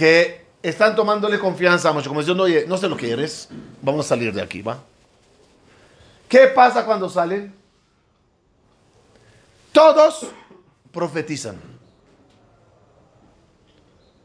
[0.00, 3.50] que están tomándole confianza a Moshe, como diciendo, oye, no sé lo que eres,
[3.82, 4.78] vamos a salir de aquí, ¿va?
[6.26, 7.54] ¿Qué pasa cuando salen?
[9.72, 10.26] Todos
[10.90, 11.60] profetizan.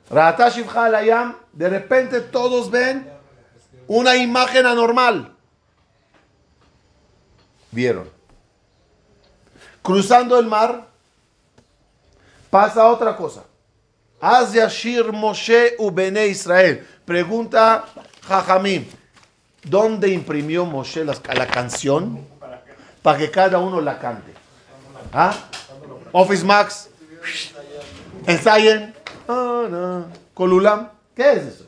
[0.09, 3.11] De repente todos ven
[3.88, 5.35] una imagen anormal.
[7.71, 8.09] Vieron.
[9.81, 10.88] Cruzando el mar,
[12.49, 13.43] pasa otra cosa.
[14.27, 16.83] Az Yashir Moshe Ubene Israel.
[17.05, 17.85] Pregunta
[18.27, 18.83] Jajamim.
[19.63, 22.25] ¿Dónde imprimió Moshe la canción?
[23.03, 24.33] Para que cada uno la cante.
[25.13, 25.31] ¿Ah?
[26.11, 26.89] Office Max.
[28.25, 28.95] Ensayen.
[29.27, 30.07] Ah, no.
[30.33, 30.89] Colulam.
[31.15, 31.65] ¿Qué es eso?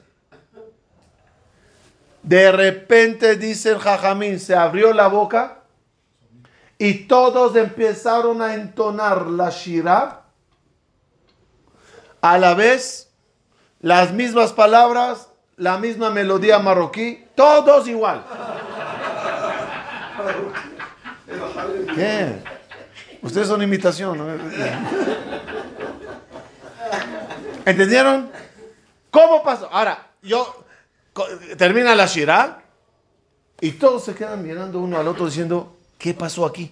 [2.24, 5.60] De repente, dice el Jajamín, se abrió la boca
[6.80, 10.27] y todos empezaron a entonar la Shirah
[12.34, 13.10] a la vez,
[13.80, 18.24] las mismas palabras, la misma melodía marroquí, todos igual.
[21.96, 22.42] ¿Qué?
[23.22, 24.26] Ustedes son imitación, ¿no?
[27.66, 28.30] ¿Entendieron?
[29.12, 29.70] ¿Cómo pasó?
[29.72, 30.64] Ahora, yo
[31.58, 32.62] termina la Shirah
[33.60, 36.72] y todos se quedan mirando uno al otro diciendo, ¿qué pasó aquí?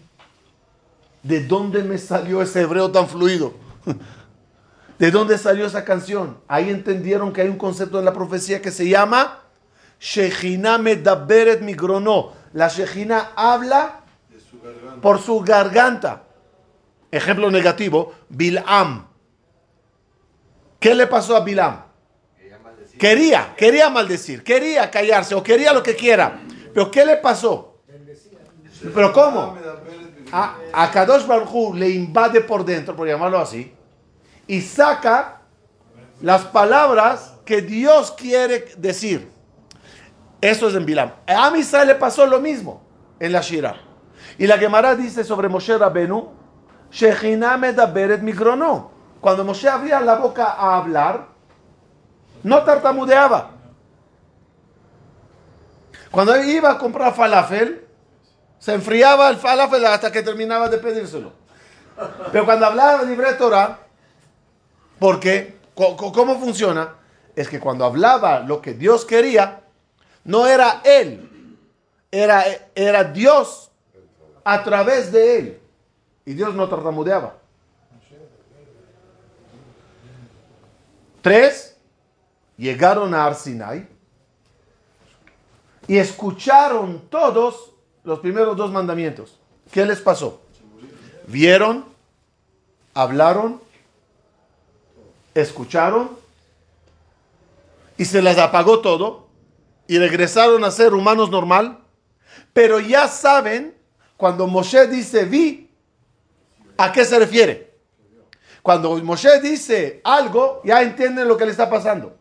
[1.23, 3.53] ¿De dónde me salió ese hebreo tan fluido?
[4.97, 6.38] ¿De dónde salió esa canción?
[6.47, 9.41] Ahí entendieron que hay un concepto en la profecía que se llama
[9.99, 12.31] Shejina Medaberet Migrono.
[12.53, 14.58] La Shejina habla De su
[15.01, 16.23] por su garganta.
[17.12, 19.08] Ejemplo negativo, Bilam.
[20.79, 21.84] ¿Qué le pasó a Bilam?
[22.38, 22.97] Quería.
[22.97, 26.39] Quería, quería maldecir, quería callarse o quería lo que quiera.
[26.73, 27.79] Pero ¿qué le pasó?
[28.93, 29.58] ¿Pero cómo?
[30.31, 33.73] A, a Kadosh Baruj Hu le invade por dentro, por llamarlo así,
[34.47, 35.41] y saca
[36.21, 39.31] las palabras que Dios quiere decir.
[40.41, 41.12] Eso es en Bilam.
[41.27, 42.81] A Am Israel le pasó lo mismo
[43.19, 43.75] en la Shira.
[44.38, 46.31] Y la Gemara dice sobre Moshe Rabenu,
[47.60, 48.91] medaberet migrono.
[49.21, 51.27] Cuando Moshe abría la boca a hablar,
[52.43, 53.51] no tartamudeaba.
[56.12, 57.86] Cuando iba a comprar falafel,
[58.60, 61.34] se enfriaba el falafel hasta que terminaba de pedírselo.
[62.31, 63.79] Pero cuando hablaba de libre Torah,
[64.99, 65.55] ¿por qué?
[65.73, 66.95] Co- co- ¿Cómo funciona?
[67.36, 69.62] Es que cuando hablaba lo que Dios quería,
[70.23, 71.58] no era él,
[72.12, 73.71] era, era Dios
[74.43, 75.60] a través de él.
[76.25, 77.36] Y Dios no tartamudeaba.
[81.21, 81.75] Tres,
[82.58, 83.88] llegaron a Arsinai
[85.88, 87.71] y escucharon todos
[88.03, 89.39] los primeros dos mandamientos.
[89.71, 90.41] ¿Qué les pasó?
[91.27, 91.86] Vieron,
[92.93, 93.60] hablaron,
[95.35, 96.17] escucharon
[97.97, 99.27] y se les apagó todo
[99.87, 101.79] y regresaron a ser humanos normal.
[102.53, 103.75] Pero ya saben,
[104.17, 105.69] cuando Moshe dice vi,
[106.77, 107.75] ¿a qué se refiere?
[108.63, 112.17] Cuando Moshe dice algo, ya entienden lo que le está pasando.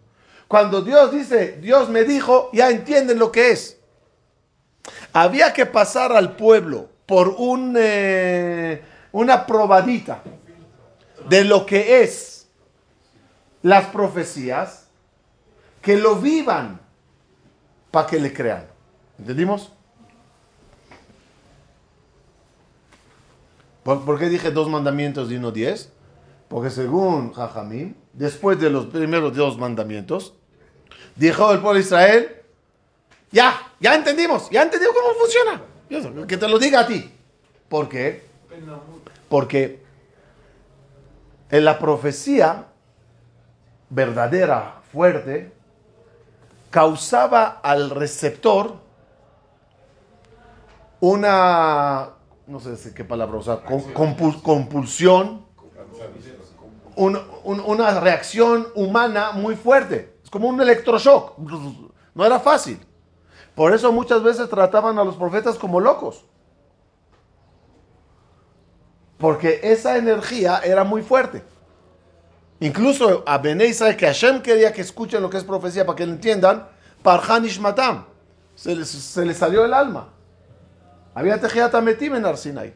[0.47, 3.79] Cuando Dios dice, Dios me dijo, ya entienden lo que es.
[5.13, 10.23] Había que pasar al pueblo por un, eh, una probadita
[11.29, 12.34] de lo que es
[13.65, 14.89] las profecías,
[15.81, 16.81] que lo vivan
[17.91, 18.67] para que le crean.
[19.19, 19.73] ¿Entendimos?
[23.83, 25.91] ¿Por, por qué dije dos mandamientos y uno diez?
[26.49, 30.35] Porque según Jajamim, después de los primeros dos mandamientos,
[31.17, 32.37] dijo el pueblo de Israel,
[33.33, 36.27] ya, ya entendimos, ya entendimos cómo funciona.
[36.27, 37.11] Que te lo diga a ti.
[37.71, 38.27] ¿Por qué?
[39.31, 39.83] Porque
[41.49, 42.67] en la profecía
[43.95, 45.53] verdadera, fuerte,
[46.71, 48.75] causaba al receptor
[51.01, 52.11] una,
[52.47, 55.45] no sé qué palabra usar, com- compul- compulsión,
[56.97, 60.15] un- un- una reacción humana muy fuerte.
[60.23, 61.39] Es como un electroshock.
[62.15, 62.81] No era fácil.
[63.55, 66.25] Por eso muchas veces trataban a los profetas como locos.
[69.19, 71.43] Porque esa energía era muy fuerte.
[72.61, 76.07] Incluso a Bene Israel, que Hashem quería que escuchen lo que es profecía para que
[76.07, 76.69] lo entiendan,
[77.03, 78.05] Parhan Ishmatam.
[78.55, 80.09] Se les, se les salió el alma.
[81.15, 82.75] Había Tejiat Ametim en Arsinai.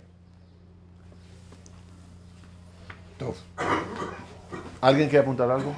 [4.80, 5.74] ¿Alguien quiere apuntar algo?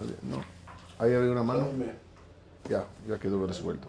[0.00, 0.18] ¿Alguien?
[0.22, 0.44] No.
[0.98, 1.68] Ahí había una mano.
[2.68, 3.88] Ya, ya quedó resuelto.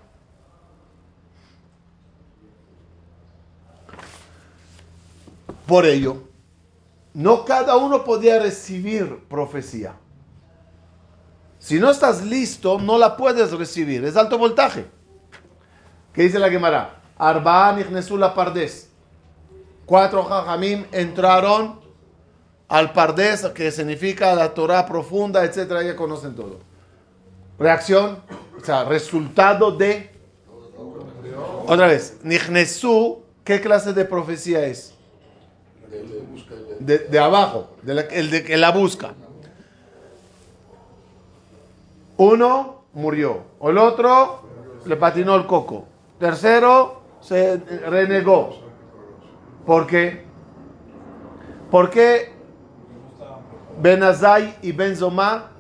[5.66, 6.27] Por ello,
[7.18, 9.96] no cada uno podía recibir profecía.
[11.58, 14.06] Si no estás listo, no la puedes recibir.
[14.06, 14.86] Es alto voltaje.
[16.14, 17.02] ¿Qué dice la Gemara?
[17.18, 17.84] Arba'an
[18.20, 18.92] la pardes.
[19.88, 21.80] Cuatro jajamim entraron
[22.68, 25.82] al pardes, que significa la Torah profunda, etcétera.
[25.82, 26.60] Ya conocen todo.
[27.58, 28.20] Reacción,
[28.62, 30.12] o sea, resultado de.
[31.66, 34.94] Otra vez, Nichnesu, ¿qué clase de profecía es?
[36.80, 39.14] De, de abajo, de la- el de que la busca.
[42.18, 44.42] Uno murió, el otro
[44.86, 45.86] le patinó el coco,
[46.20, 48.60] tercero se renegó.
[49.66, 50.26] ¿Por qué?
[51.70, 52.32] ¿Por qué
[53.80, 55.52] Benazai y Benzoma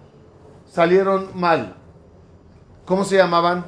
[0.65, 1.75] salieron mal?
[2.85, 3.65] ¿Cómo se llamaban?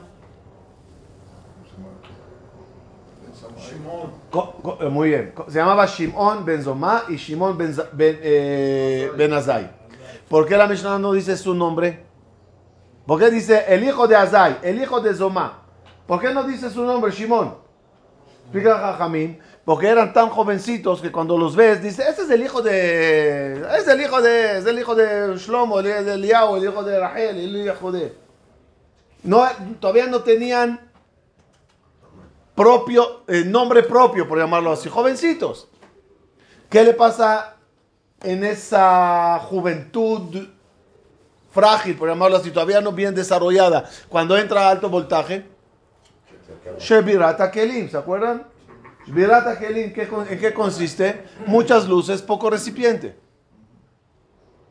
[4.92, 5.34] Muy bien.
[5.48, 9.70] Se llamaba Shimon Benzoma y Shimon Benza- Ben, eh, Benazai.
[10.28, 12.06] ¿Por qué la Mishnah no dice su nombre?
[13.06, 15.64] ¿Por qué dice el hijo de Azai, el hijo de Zoma?
[16.06, 17.56] ¿Por qué no dice su nombre, Shimon?
[18.44, 19.40] Explica Jajamín.
[19.66, 23.64] Porque eran tan jovencitos que cuando los ves, dice, este es el hijo de...
[23.78, 24.58] Es el hijo de...
[24.58, 27.92] Es el hijo de Shlomo, el hijo de Eliyahu, el hijo de Rahel, el hijo
[27.92, 28.16] de...
[29.24, 29.44] No,
[29.80, 30.80] todavía no tenían
[32.60, 35.70] propio, eh, nombre propio, por llamarlo así, jovencitos.
[36.70, 37.56] ¿Qué le pasa
[38.22, 40.46] en esa juventud
[41.54, 45.46] frágil, por llamarlo así, todavía no bien desarrollada, cuando entra a alto voltaje,
[46.78, 48.46] Shebirata Kelim, ¿se acuerdan?
[49.08, 51.24] Shebirata Kelim, ¿qué con- ¿en qué consiste?
[51.46, 53.16] Muchas luces, poco recipiente.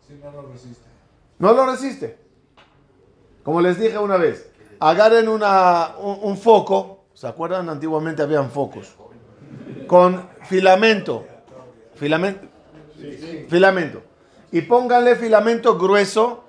[0.07, 0.83] Si no lo resiste.
[1.39, 2.19] No lo resiste.
[3.43, 7.69] Como les dije una vez, agarren una, un, un foco, ¿Se acuerdan?
[7.69, 8.95] Antiguamente habían focos.
[9.89, 11.27] Con filamento.
[11.97, 12.47] Filamento.
[13.49, 14.03] Filamento.
[14.53, 16.45] Y pónganle filamento grueso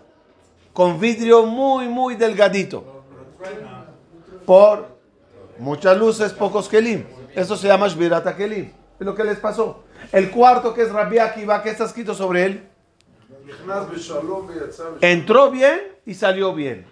[0.72, 3.04] con vidrio muy, muy delgadito.
[4.46, 4.90] Por
[5.58, 7.04] muchas luces, pocos kelim.
[7.34, 8.72] Eso se llama Shbirata kelim.
[9.00, 9.86] Es lo que les pasó.
[10.12, 12.70] El cuarto que es Rabbi Akiva, ¿qué está escrito sobre él?
[15.02, 16.86] Entró bien y salió bien.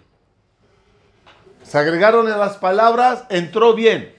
[1.68, 4.14] Se agregaron en las palabras, entró bien.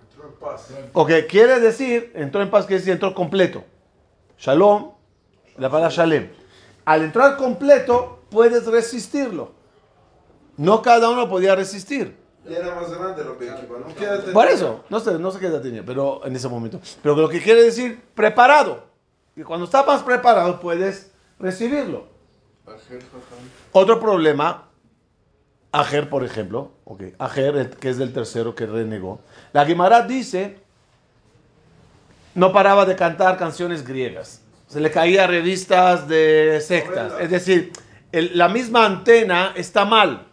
[0.00, 0.68] entró en paz.
[0.94, 3.62] Ok, quiere decir, entró en paz, quiere decir, entró completo.
[4.38, 4.92] Shalom,
[5.58, 6.30] la palabra shalem.
[6.86, 9.52] Al entrar completo, puedes resistirlo.
[10.56, 12.16] No cada uno podía resistir.
[12.48, 14.32] Ya era más grande lo que ¿no?
[14.32, 16.80] Por eso, no sé, no sé qué edad tenía, pero en ese momento.
[17.02, 18.84] Pero lo que quiere decir, preparado.
[19.36, 22.06] Y cuando estás más preparado, puedes recibirlo.
[23.72, 24.70] Otro problema,
[25.80, 29.20] Ajer, por ejemplo, okay, Ajer, que es del tercero que renegó.
[29.52, 30.58] La Guimara dice,
[32.34, 34.40] no paraba de cantar canciones griegas.
[34.68, 37.14] Se le caía revistas de sectas.
[37.20, 37.72] Es decir,
[38.12, 40.26] el- la misma antena está mal.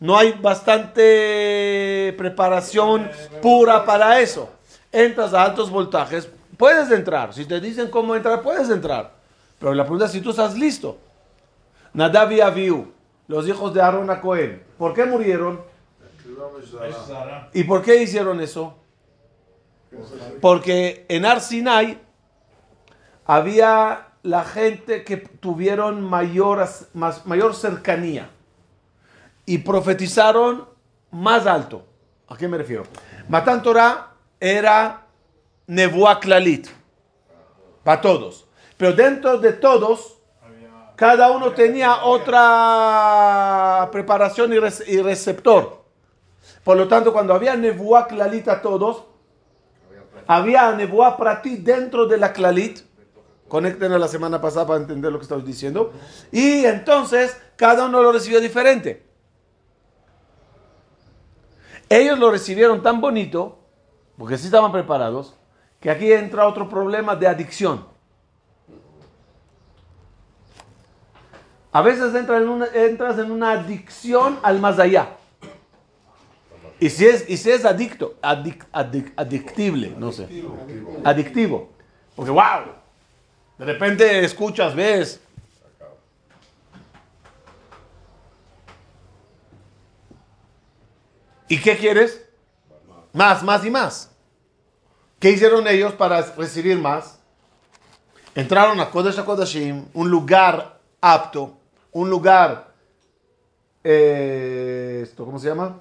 [0.00, 3.08] No hay bastante preparación
[3.40, 4.50] pura para eso.
[4.92, 7.32] Entras a altos voltajes, puedes entrar.
[7.32, 9.12] Si te dicen cómo entrar, puedes entrar.
[9.58, 10.98] Pero la pregunta es si tú estás listo.
[11.92, 12.92] Nadab y Abiú,
[13.26, 14.62] los hijos de Aarón a Cohen.
[14.78, 15.60] ¿Por qué murieron?
[17.52, 18.76] ¿Y por qué hicieron eso?
[20.40, 22.00] Porque en Arsinai
[23.24, 26.66] había la gente que tuvieron mayor,
[27.24, 28.30] mayor cercanía
[29.46, 30.68] y profetizaron
[31.10, 31.84] más alto.
[32.28, 32.84] ¿A qué me refiero?
[33.28, 35.06] Matan Torah era
[35.66, 36.68] Nebuá Clalit
[37.82, 38.46] para todos.
[38.76, 40.13] Pero dentro de todos
[40.96, 45.82] cada uno tenía otra preparación y, rece- y receptor.
[46.62, 49.04] Por lo tanto, cuando había Nebuá Klalit a todos,
[50.26, 52.80] había Nebuá para ti dentro de la Klalit.
[53.48, 55.92] Conecten a la semana pasada para entender lo que estamos diciendo.
[56.32, 59.04] Y entonces, cada uno lo recibió diferente.
[61.88, 63.58] Ellos lo recibieron tan bonito,
[64.16, 65.34] porque sí estaban preparados,
[65.80, 67.86] que aquí entra otro problema de adicción.
[71.74, 75.16] A veces entras en una adicción al más allá.
[76.78, 80.28] Y si es, y si es adicto, adic- adic- adictible, no sé.
[81.02, 81.70] Adictivo.
[82.14, 82.74] Porque, wow,
[83.58, 85.20] de repente escuchas, ves.
[91.48, 92.24] ¿Y qué quieres?
[93.12, 94.10] Más, más y más.
[95.20, 97.18] ¿Qué hicieron ellos para recibir más?
[98.34, 101.56] Entraron a Kodesh HaKodashim, un lugar apto,
[101.94, 102.74] un lugar,
[103.82, 105.78] eh, esto, ¿cómo se llama?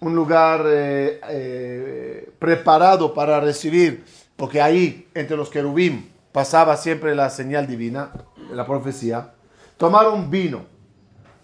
[0.00, 4.04] Un lugar eh, eh, preparado para recibir,
[4.36, 8.10] porque ahí, entre los querubim, pasaba siempre la señal divina,
[8.50, 9.34] la profecía.
[9.76, 10.64] Tomaron vino,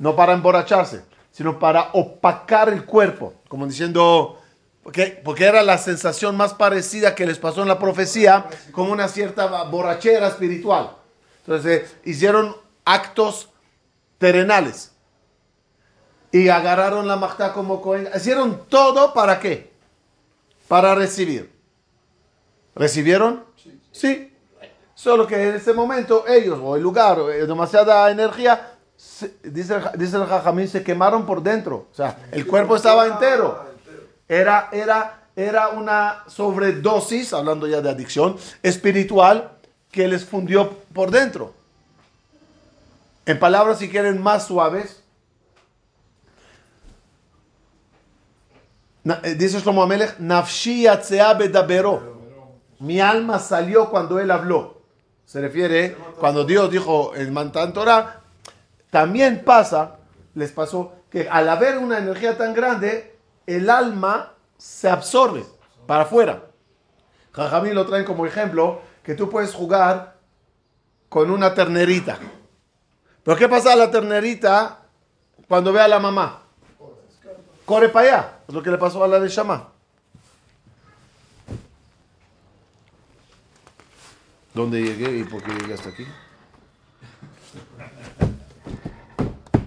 [0.00, 4.40] no para emborracharse, sino para opacar el cuerpo, como diciendo,
[4.82, 9.06] porque, porque era la sensación más parecida que les pasó en la profecía, como una
[9.06, 10.96] cierta borrachera espiritual.
[11.46, 13.50] Entonces hicieron actos
[14.18, 14.92] terrenales
[16.30, 18.08] y agarraron la majta como Cohen.
[18.14, 19.72] Hicieron todo para qué?
[20.68, 21.50] Para recibir.
[22.74, 23.44] ¿Recibieron?
[23.92, 24.32] Sí.
[24.94, 29.76] Solo que en ese momento ellos o el lugar, o, eh, demasiada energía, se- dice,
[29.96, 31.86] dice el Jajamín, se quemaron por dentro.
[31.90, 33.64] O sea, el cuerpo estaba entero.
[34.28, 39.52] Era, era, era una sobredosis, hablando ya de adicción, espiritual
[39.90, 41.54] que les fundió por dentro.
[43.28, 45.02] En palabras, si quieren, más suaves,
[49.04, 50.86] eh, dice Shlomo Amelech, Nafshi
[51.38, 52.16] bedabero.
[52.78, 54.80] Mi alma salió cuando él habló.
[55.26, 58.22] Se refiere cuando Dios dijo en Mantan Torah.
[58.88, 59.98] También pasa,
[60.32, 63.14] les pasó, que al haber una energía tan grande,
[63.46, 65.44] el alma se absorbe
[65.86, 66.44] para afuera.
[67.32, 70.16] Jajamín lo traen como ejemplo que tú puedes jugar
[71.10, 72.18] con una ternerita.
[73.28, 74.78] Pero ¿qué pasa a la ternerita
[75.48, 76.44] cuando ve a la mamá?
[77.66, 78.38] Corre para allá.
[78.48, 79.68] Es lo que le pasó a la de Shama.
[84.54, 86.06] ¿Dónde llegué y por qué llegué hasta aquí?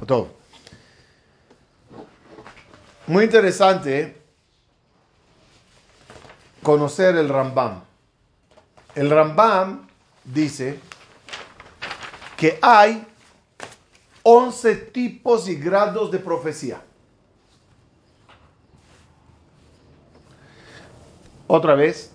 [0.07, 0.33] Todo.
[3.05, 4.23] Muy interesante
[6.63, 7.83] conocer el Rambam.
[8.95, 9.87] El Rambam
[10.25, 10.79] dice
[12.35, 13.05] que hay
[14.23, 16.81] 11 tipos y grados de profecía.
[21.47, 22.11] Otra vez,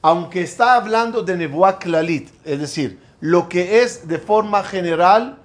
[0.00, 5.38] aunque está hablando de Nebuah Klalit, es decir, lo que es de forma general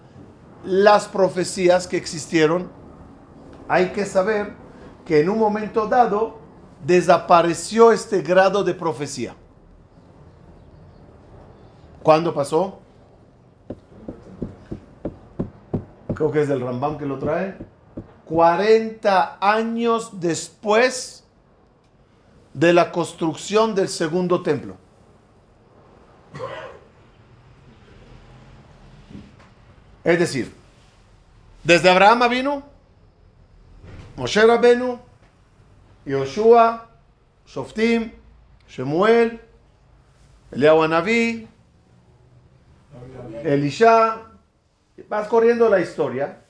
[0.64, 2.70] las profecías que existieron,
[3.68, 4.54] hay que saber
[5.06, 6.40] que en un momento dado
[6.86, 9.36] desapareció este grado de profecía.
[12.04, 12.80] ¿Cuándo pasó?
[16.18, 17.56] Creo que es del Rambam que lo trae.
[18.26, 21.24] 40 años después
[22.56, 24.78] de la construcción del segundo templo.
[30.04, 30.52] Es decir,
[31.64, 32.64] desde Abraham vino,
[34.16, 35.00] Moshe Rabenu,
[36.04, 36.90] Yoshua,
[37.46, 38.12] Shoftim,
[38.68, 39.40] Shemuel,
[40.52, 41.48] Eliyahu Anabí,
[43.44, 44.27] Elisha,
[45.04, 46.42] vas corriendo la historia.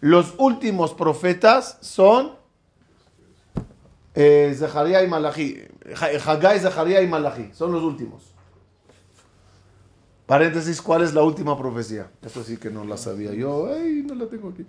[0.00, 2.32] Los últimos profetas son
[4.14, 5.62] eh, Zeharia y Malachi.
[6.26, 7.50] Hagai, Zeharia y Malachi.
[7.52, 8.34] Son los últimos.
[10.26, 12.10] Paréntesis, ¿cuál es la última profecía?
[12.22, 13.68] Esto sí que no la sabía yo.
[13.74, 14.64] Ay, no la tengo aquí.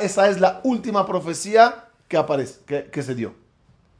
[0.00, 3.34] Esa es la última profecía que aparece, que, que se dio.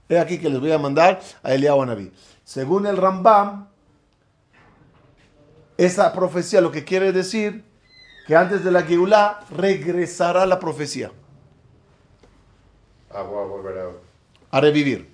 [0.09, 2.13] Es aquí que les voy a mandar a Eliyahu Naví.
[2.45, 3.69] Según el Rambam,
[5.79, 7.65] esa profecía lo que quiere decir
[8.27, 11.11] que antes de la Geulah regresará la profecía
[13.11, 13.91] Ah, volver
[14.51, 15.11] a revivir.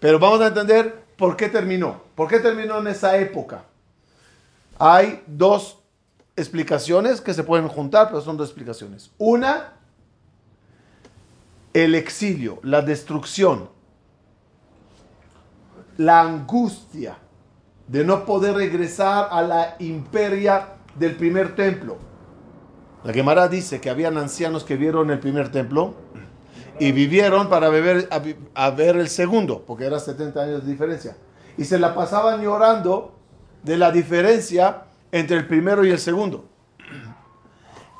[0.00, 2.00] Pero vamos a entender por qué terminó.
[2.14, 3.64] ¿Por qué terminó en esa época?
[4.78, 5.78] Hay dos
[6.36, 9.10] explicaciones que se pueden juntar, pero son dos explicaciones.
[9.18, 9.74] Una,
[11.74, 13.68] el exilio, la destrucción,
[15.96, 17.18] la angustia
[17.88, 21.96] de no poder regresar a la imperia del primer templo.
[23.02, 25.94] La Gemara dice que habían ancianos que vieron el primer templo
[26.78, 28.08] y vivieron para beber,
[28.54, 31.16] a, ver el segundo, porque era 70 años de diferencia.
[31.56, 33.14] Y se la pasaban llorando
[33.62, 36.44] de la diferencia entre el primero y el segundo.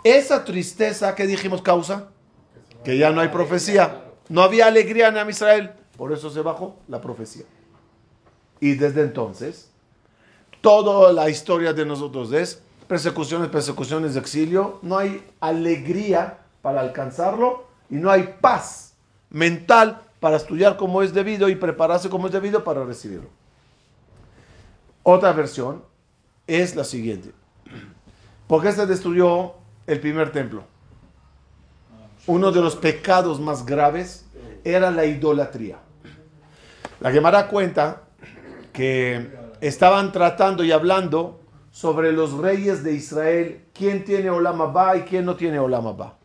[0.04, 2.08] Esa tristeza que dijimos causa,
[2.84, 7.00] que ya no hay profecía, no había alegría en Israel, por eso se bajó la
[7.00, 7.44] profecía.
[8.60, 9.67] Y desde entonces,
[10.60, 17.96] toda la historia de nosotros es persecuciones, persecuciones exilio, no hay alegría para alcanzarlo y
[17.96, 18.94] no hay paz
[19.30, 23.28] mental para estudiar como es debido y prepararse como es debido para recibirlo.
[25.02, 25.82] Otra versión
[26.46, 27.32] es la siguiente.
[28.46, 29.54] ¿Por qué se destruyó
[29.86, 30.64] el primer templo?
[32.26, 34.26] Uno de los pecados más graves
[34.64, 35.78] era la idolatría.
[37.00, 38.02] La Gemara cuenta
[38.72, 41.40] que estaban tratando y hablando
[41.70, 46.18] sobre los reyes de Israel, quién tiene Olam Abba y quién no tiene Olam Abba.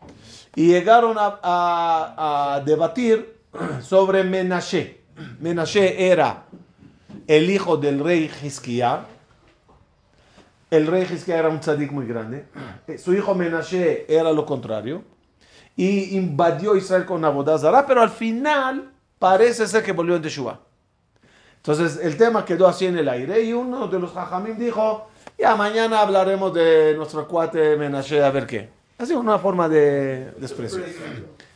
[0.56, 3.40] Y llegaron a, debatir
[3.80, 5.00] sobre Menashe.
[5.40, 6.44] Menashe era
[7.26, 9.06] el hijo del rey Hizkiah.
[10.70, 12.46] El rey Hizkiah era un tzadik muy grande.
[12.98, 15.02] Su hijo Menashe era lo contrario.
[15.76, 20.60] Y invadió Israel con Abodazara, pero al final parece ser que volvió en Teshuvah.
[21.66, 25.08] Entonces el tema quedó así en el aire y uno de los hajamim dijo,
[25.38, 28.68] ya mañana hablaremos de nuestro cuate Menashe a ver qué.
[28.98, 30.84] Así una forma de desprecio.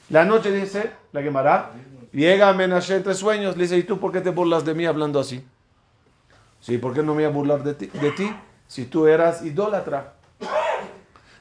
[0.08, 1.72] La noche dice, la quemará,
[2.10, 5.20] llega Menashe entre sueños, le dice, ¿y tú por qué te burlas de mí hablando
[5.20, 5.46] así?
[6.58, 8.34] Sí, ¿por qué no me voy a burlar de ti, de ti
[8.66, 10.14] si tú eras idólatra?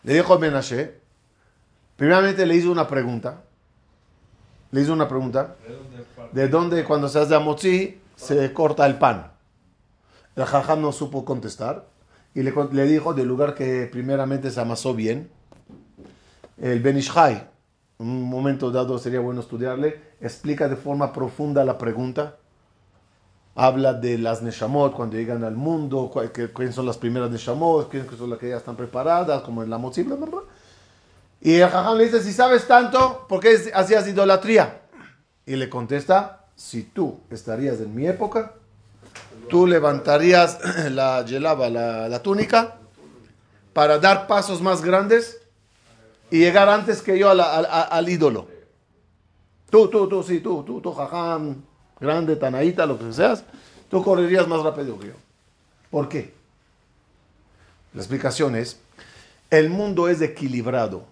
[0.03, 0.99] Le dijo Menashe,
[1.95, 3.43] primeramente le hizo una pregunta,
[4.71, 5.55] le hizo una pregunta,
[6.33, 9.31] ¿de dónde cuando se hace amotzi se corta el pan?
[10.35, 11.85] El jajam no supo contestar
[12.33, 12.51] y le,
[12.85, 15.31] dijo del lugar que primeramente se amasó bien.
[16.61, 17.49] El Benishai,
[17.99, 22.37] en un momento dado sería bueno estudiarle, explica de forma profunda la pregunta.
[23.55, 26.11] Habla de las Neshamot cuando llegan al mundo,
[26.53, 29.77] quiénes son las primeras Neshamot, quiénes son las que ya están preparadas, como en la
[29.77, 30.41] bla.
[31.41, 34.81] Y el jajam le dice, si sabes tanto, ¿por qué hacías idolatría?
[35.45, 38.53] Y le contesta, si tú estarías en mi época,
[39.47, 40.59] tú levantarías
[40.91, 42.79] la yelaba, la, túnica,
[43.71, 45.39] para dar pasos más grandes
[46.31, 48.47] y llegar antes que yo al ídolo.
[49.69, 51.61] Tú, tú, tú, sí, tú, tú, tú, jajam.
[51.99, 53.43] grande, tanaíta, lo que seas,
[53.89, 55.13] tú correrías más rápido que yo.
[55.91, 56.33] ¿Por qué?
[57.93, 58.79] La explicación es,
[59.49, 61.05] el mundo es equilibrado.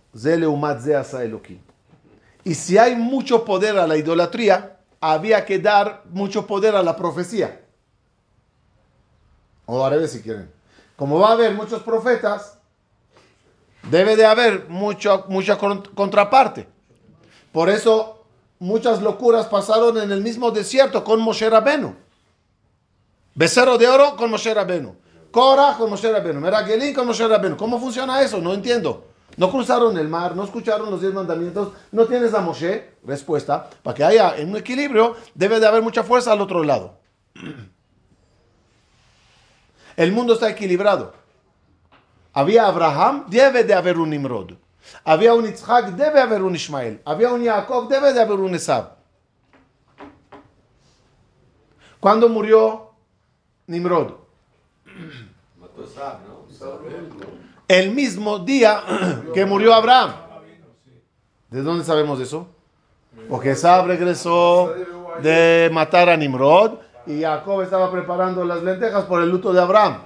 [2.43, 6.95] Y si hay mucho poder a la idolatría, había que dar mucho poder a la
[6.95, 7.61] profecía.
[9.65, 10.51] O al revés si quieren.
[10.95, 12.57] Como va a haber muchos profetas,
[13.89, 16.67] debe de haber mucho, mucha con- contraparte.
[17.51, 18.25] Por eso
[18.59, 21.95] muchas locuras pasaron en el mismo desierto con Moshe Rabenu.
[23.33, 24.95] Becerro de oro con Moshe Rabenu.
[25.31, 26.39] Cora con Moshe Rabenu.
[26.39, 27.57] Meragelín con Moshe Rabenu.
[27.57, 28.39] ¿Cómo funciona eso?
[28.39, 29.05] No entiendo.
[29.37, 32.95] No cruzaron el mar, no escucharon los diez mandamientos, no tienes a Moshe.
[33.03, 36.99] Respuesta, para que haya un equilibrio, debe de haber mucha fuerza al otro lado.
[39.97, 41.13] El mundo está equilibrado.
[42.33, 44.51] Había Abraham, debe de haber un Nimrod.
[45.05, 47.01] Había un Yitzhak, debe haber un Ismael.
[47.05, 48.95] Había un Jacob, debe de haber un Esab.
[51.99, 52.91] ¿Cuándo murió
[53.67, 54.15] Nimrod?
[55.59, 56.45] Mató a Sab, ¿no?
[57.67, 58.81] El mismo día
[59.33, 60.13] que murió Abraham.
[61.49, 62.47] ¿De dónde sabemos eso?
[63.29, 64.73] Porque Esab regresó
[65.21, 66.73] de matar a Nimrod
[67.07, 69.99] y Jacob estaba preparando las lentejas por el luto de Abraham.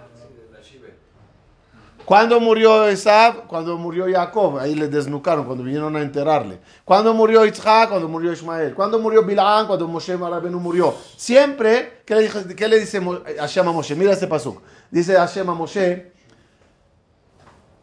[2.06, 3.46] ¿Cuándo murió Esab?
[3.48, 4.58] Cuando murió Jacob.
[4.58, 6.60] Ahí le desnucaron, cuando vinieron a enterrarle.
[6.84, 7.90] ¿Cuándo murió Yitzhak?
[7.90, 8.74] Cuando murió Ismael.
[8.74, 9.68] ¿Cuándo murió Bilaam?
[9.68, 10.94] Cuando Moshe Rabenu murió.
[11.18, 13.00] Siempre, ¿qué le, dije- qué le dice
[13.38, 13.96] Hashem a Moshe?
[13.96, 14.60] Mira este pasuk.
[14.90, 16.12] Dice Hashem a Moshe,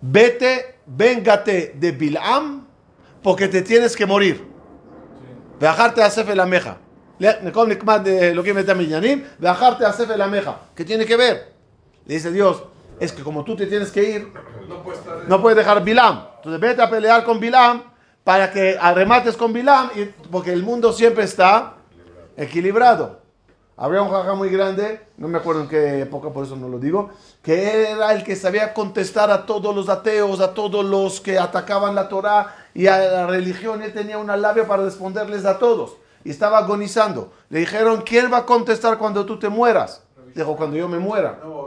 [0.01, 2.67] vete, véngate de Bilaam,
[3.23, 4.45] porque te tienes que morir.
[5.61, 6.79] Bajarte a Sefer la meja.
[7.19, 10.59] Nekom nikmat de lo que mete a Minyanim, bajarte a Sefer la meja.
[10.75, 11.53] ¿Qué tiene que ver?
[12.05, 12.63] Le dice Dios,
[13.01, 14.33] es que como tú te tienes que ir,
[15.29, 16.27] No puedes dejar Bilam.
[16.37, 17.83] Entonces vete a pelear con Bilam
[18.23, 21.75] para que arremates con Bilam, y- porque el mundo siempre está
[22.37, 23.23] equilibrado.
[23.79, 26.79] Había un jaja muy grande, no me acuerdo en qué época, por eso no lo
[26.79, 27.11] digo,
[27.43, 31.95] que era el que sabía contestar a todos los ateos, a todos los que atacaban
[31.95, 33.83] la Torah y a la religión.
[33.83, 35.97] Él tenía una labia para responderles a todos.
[36.25, 37.33] Y estaba agonizando.
[37.51, 40.03] Le dijeron, ¿quién va a contestar cuando tú te mueras?
[40.35, 41.67] Dijo, cuando yo me muera No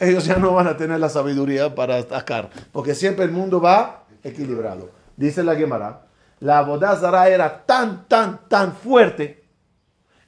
[0.00, 4.04] ellos ya no van a tener la sabiduría para atacar, porque siempre el mundo va
[4.22, 4.88] equilibrado.
[5.16, 6.06] Dice la Gemara,
[6.38, 9.39] la abodazara era tan, tan, tan fuerte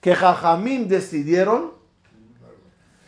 [0.03, 1.74] que Jajamín decidieron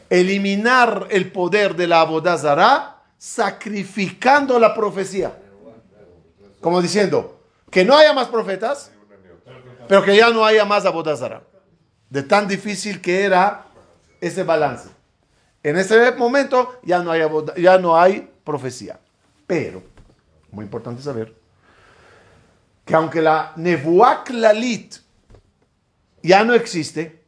[0.08, 5.36] eliminar el poder de la abodazara sacrificando la profecía.
[6.60, 8.92] Como diciendo, que no haya más profetas,
[9.88, 11.42] pero que ya no haya más abodazara.
[12.10, 13.66] De tan difícil que era
[14.20, 14.88] ese balance.
[15.64, 17.22] En ese momento ya no hay,
[17.56, 19.00] ya no hay profecía.
[19.48, 19.82] Pero,
[20.52, 21.34] muy importante saber,
[22.84, 25.03] que aunque la Nebuak Lalit
[26.28, 27.22] ya no existe,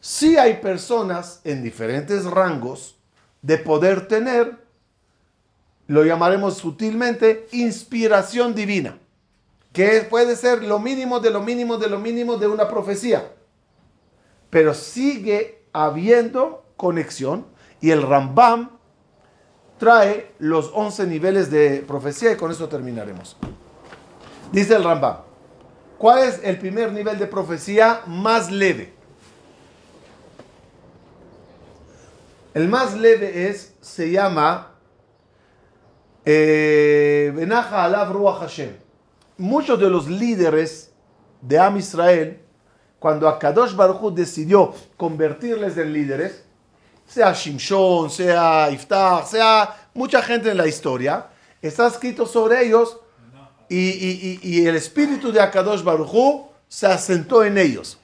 [0.00, 2.96] sí hay personas en diferentes rangos
[3.42, 4.56] de poder tener,
[5.86, 8.98] lo llamaremos sutilmente, inspiración divina,
[9.72, 13.32] que puede ser lo mínimo de lo mínimo de lo mínimo de una profecía
[14.50, 17.46] pero sigue habiendo conexión
[17.80, 18.70] y el Rambam
[19.78, 23.36] trae los 11 niveles de profecía y con eso terminaremos.
[24.50, 25.18] Dice el Rambam,
[25.98, 28.92] ¿cuál es el primer nivel de profecía más leve?
[32.54, 34.72] El más leve es, se llama
[36.24, 38.70] eh, Benaja Alav Ruach Hashem.
[39.36, 40.92] Muchos de los líderes
[41.42, 42.40] de Am Israel
[42.98, 46.44] cuando Akadosh Baruch decidió convertirles en líderes,
[47.06, 51.26] sea Shimshon, sea Iftach, sea mucha gente en la historia,
[51.62, 52.98] está escrito sobre ellos
[53.68, 57.98] y, el espíritu de Akadosh Baruch Hu se asentó en ellos.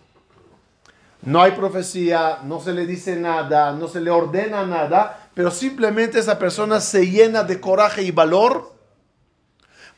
[1.23, 6.19] No hay profecía, no se le dice nada, no se le ordena nada, pero simplemente
[6.19, 8.75] esa persona se llena de coraje y valor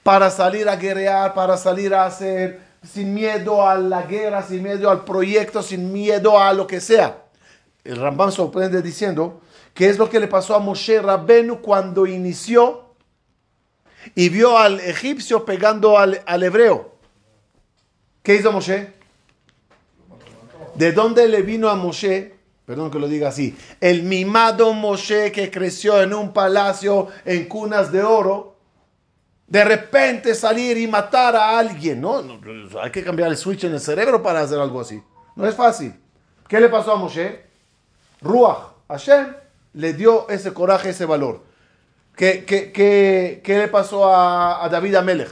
[0.04, 4.88] para salir a guerrear, para salir a hacer, sin miedo a la guerra, sin miedo
[4.88, 7.24] al proyecto, sin miedo a lo que sea.
[7.82, 9.40] El Rambam sorprende diciendo
[9.74, 12.85] que es lo que le pasó a Moshe Rabbenu cuando inició
[14.14, 16.92] y vio al egipcio pegando al, hebreo.
[18.22, 18.92] ¿Qué hizo Moshe?
[20.74, 22.34] ¿De dónde le vino a Moshe?
[22.64, 23.56] Perdón que lo diga así.
[23.80, 28.56] El mimado Moshe que creció en un palacio en cunas de oro
[29.46, 32.20] de repente salir y matar a alguien, ¿no?
[32.20, 35.00] No, no, Hay que cambiar el switch en el cerebro para hacer algo así.
[35.36, 35.94] No es fácil.
[36.48, 37.44] ¿Qué le pasó a Moshe?
[38.20, 39.34] Ruach, Hashem
[39.74, 41.44] le dio ese coraje, ese valor.
[42.16, 45.30] ¿Qué, qué, qué- qué le pasó a, a David Amelech?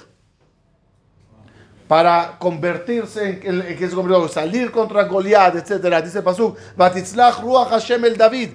[1.88, 6.00] para convertirse en, en- en que se convirtió, salir contra Goliat, etcétera.
[6.00, 8.50] Dice Pasuk, Batitzlach Ruach Hashem el David.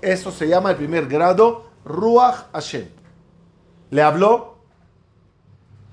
[0.00, 2.88] Eso se llama el primer grado, Ruach Hashem.
[3.90, 4.56] ¿Le habló?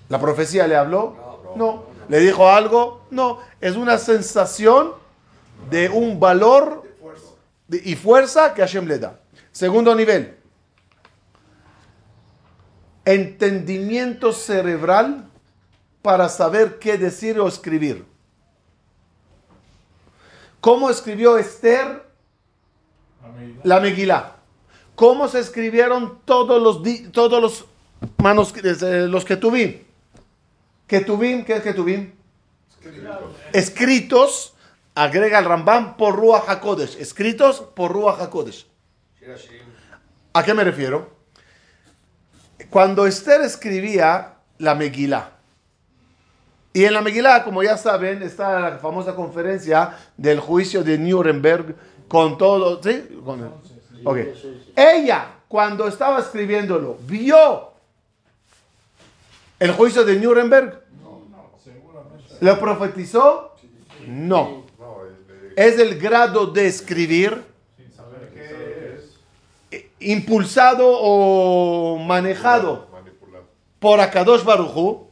[0.07, 1.53] ¿La profecía le habló?
[1.57, 1.84] No.
[2.07, 3.01] ¿Le dijo algo?
[3.11, 3.39] No.
[3.59, 4.93] Es una sensación
[5.70, 6.84] de un valor
[7.70, 9.20] y fuerza que Hashem le da.
[9.51, 10.38] Segundo nivel.
[13.06, 15.30] Entendimiento cerebral
[16.01, 18.06] para saber qué decir o escribir.
[20.62, 22.06] ¿Cómo escribió Esther
[23.64, 24.38] la Megilá?
[24.95, 27.66] ¿Cómo se escribieron todos los, todos los
[28.18, 29.82] manuscritos, eh, los Ketuvim?
[30.88, 32.12] Ketuvim, ¿qué es Ketuvim?
[33.51, 34.54] Escritos,
[34.95, 36.97] agrega el Rambam, por Ruach HaKodesh.
[36.97, 38.68] Escritos por Ruach HaKodesh.
[40.34, 41.10] ¿A qué me refiero?
[42.74, 45.30] Cuando Esther escribía la Megilá,
[46.74, 51.76] y en la Megilá, como ya saben, está la famosa conferencia del juicio de Nuremberg
[52.08, 53.22] con todo, ¿sí?
[53.24, 53.54] Con-
[54.04, 54.18] ok.
[54.76, 57.74] Ella, cuando estaba escribiéndolo, vio
[59.60, 60.82] el juicio de Nuremberg.
[62.42, 63.54] ¿Lo profetizó?
[64.08, 64.64] No.
[65.56, 67.53] Es el grado de escribir
[70.12, 73.45] impulsado o manejado manipulado.
[73.80, 75.08] por Akadosh Baruchu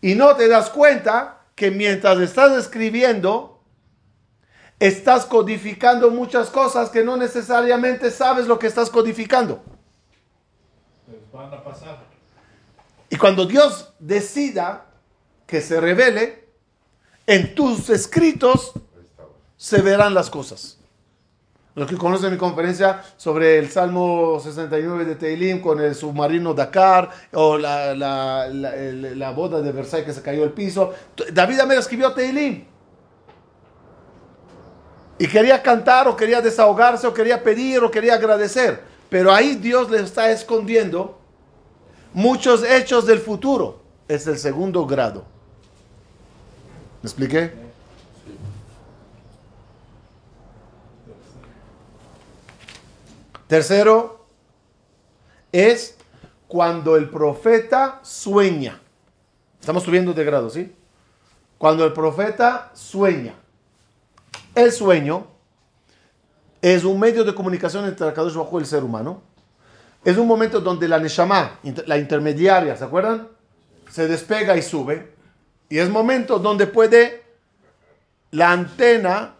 [0.00, 3.60] y no te das cuenta que mientras estás escribiendo
[4.78, 9.62] estás codificando muchas cosas que no necesariamente sabes lo que estás codificando.
[11.06, 11.98] Pues van a pasar.
[13.10, 14.86] Y cuando Dios decida
[15.46, 16.48] que se revele,
[17.26, 18.72] en tus escritos
[19.56, 20.79] se verán las cosas.
[21.80, 27.08] Los que conocen mi conferencia sobre el Salmo 69 de Teilim con el submarino Dakar
[27.32, 30.92] o la, la- la- boda de Versailles que se cayó el piso.
[31.32, 32.66] David Amel escribió Teilim.
[35.18, 38.82] Y quería cantar o quería desahogarse o quería pedir o quería agradecer.
[39.08, 41.18] Pero ahí Dios le está escondiendo
[42.12, 43.80] muchos hechos del futuro.
[44.06, 45.24] Es el segundo grado.
[47.02, 47.69] ¿Me expliqué?
[53.50, 54.26] Tercero
[55.50, 55.96] es
[56.46, 58.80] cuando el profeta sueña.
[59.58, 60.72] Estamos subiendo de grado, ¿sí?
[61.58, 63.34] Cuando el profeta sueña.
[64.54, 65.26] El sueño
[66.62, 69.20] es un medio de comunicación entre el Kadosh Bajo el ser humano.
[70.04, 73.26] Es un momento donde la Neshama, la intermediaria, ¿se acuerdan?
[73.90, 75.12] Se despega y sube.
[75.68, 77.24] Y es momento donde puede
[78.30, 79.34] la antena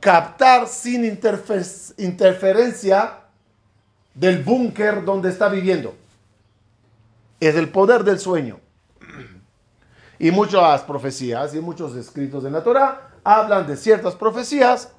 [0.00, 3.18] captar sin interfe- interferencia
[4.14, 5.94] del búnker donde está viviendo.
[7.40, 8.60] Es el poder del sueño.
[10.18, 14.92] Y muchas profecías y muchos escritos en la Torah hablan de ciertas profecías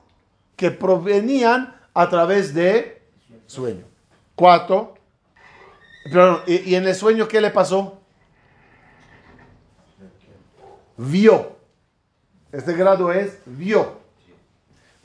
[0.55, 3.01] que provenían a través de
[3.47, 3.85] sueño.
[4.35, 4.95] Cuatro.
[6.05, 7.99] Pero, ¿y, y en el sueño qué le pasó?
[10.97, 11.55] Vio.
[12.51, 14.04] Este grado es vio.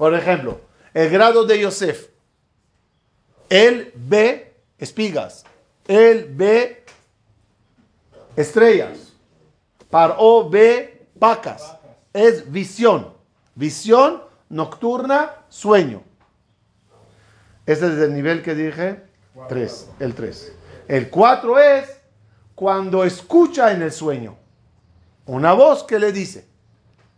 [0.01, 0.63] Por ejemplo,
[0.95, 2.09] el grado de Yosef.
[3.51, 5.45] Él ve espigas.
[5.87, 6.87] Él ve
[8.35, 9.13] estrellas.
[9.91, 11.77] Paró ve vacas.
[12.15, 13.13] Es visión.
[13.55, 16.03] Visión nocturna, sueño.
[17.67, 19.03] Este es el nivel que dije.
[19.51, 19.91] 3.
[20.01, 20.53] El 3.
[20.89, 22.01] El 4 es
[22.55, 24.39] cuando escucha en el sueño
[25.27, 26.49] una voz que le dice.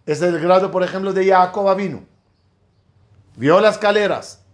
[0.05, 2.11] Es el grado, por ejemplo, de Jacob vino.
[3.37, 4.45] Vio las escaleras.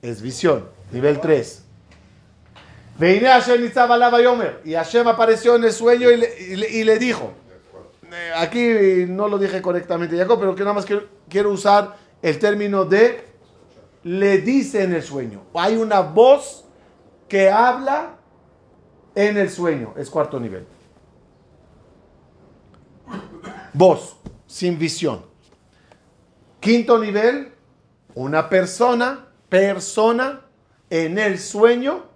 [0.00, 0.68] Es visión.
[0.90, 1.62] Nivel 3.
[2.98, 3.70] Veine Hashem
[4.10, 4.60] vayomer.
[4.64, 7.32] Y Hashem apareció en el sueño y le, y le- y le dijo.
[8.12, 12.38] eh, Aquí no lo dije correctamente, Jacob, pero que nada más quiero, quiero usar el
[12.38, 13.24] término de
[14.04, 15.42] le dice en el sueño.
[15.54, 16.64] Hay una voz
[17.28, 18.16] que habla
[19.14, 19.94] en el sueño.
[19.96, 20.66] Es cuarto nivel.
[23.72, 24.16] Voz,
[24.46, 25.24] sin visión.
[26.60, 27.51] Quinto nivel,
[28.14, 30.42] una persona, persona
[30.90, 32.06] en el sueño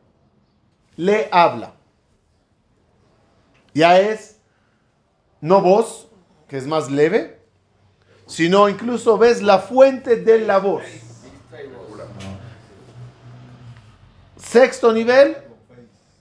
[0.97, 1.75] le habla.
[3.75, 4.37] Ya es
[5.41, 6.09] no voz,
[6.49, 7.39] que es más leve,
[8.27, 10.83] sino incluso ves la fuente de la voz.
[14.37, 15.37] Sexto nivel,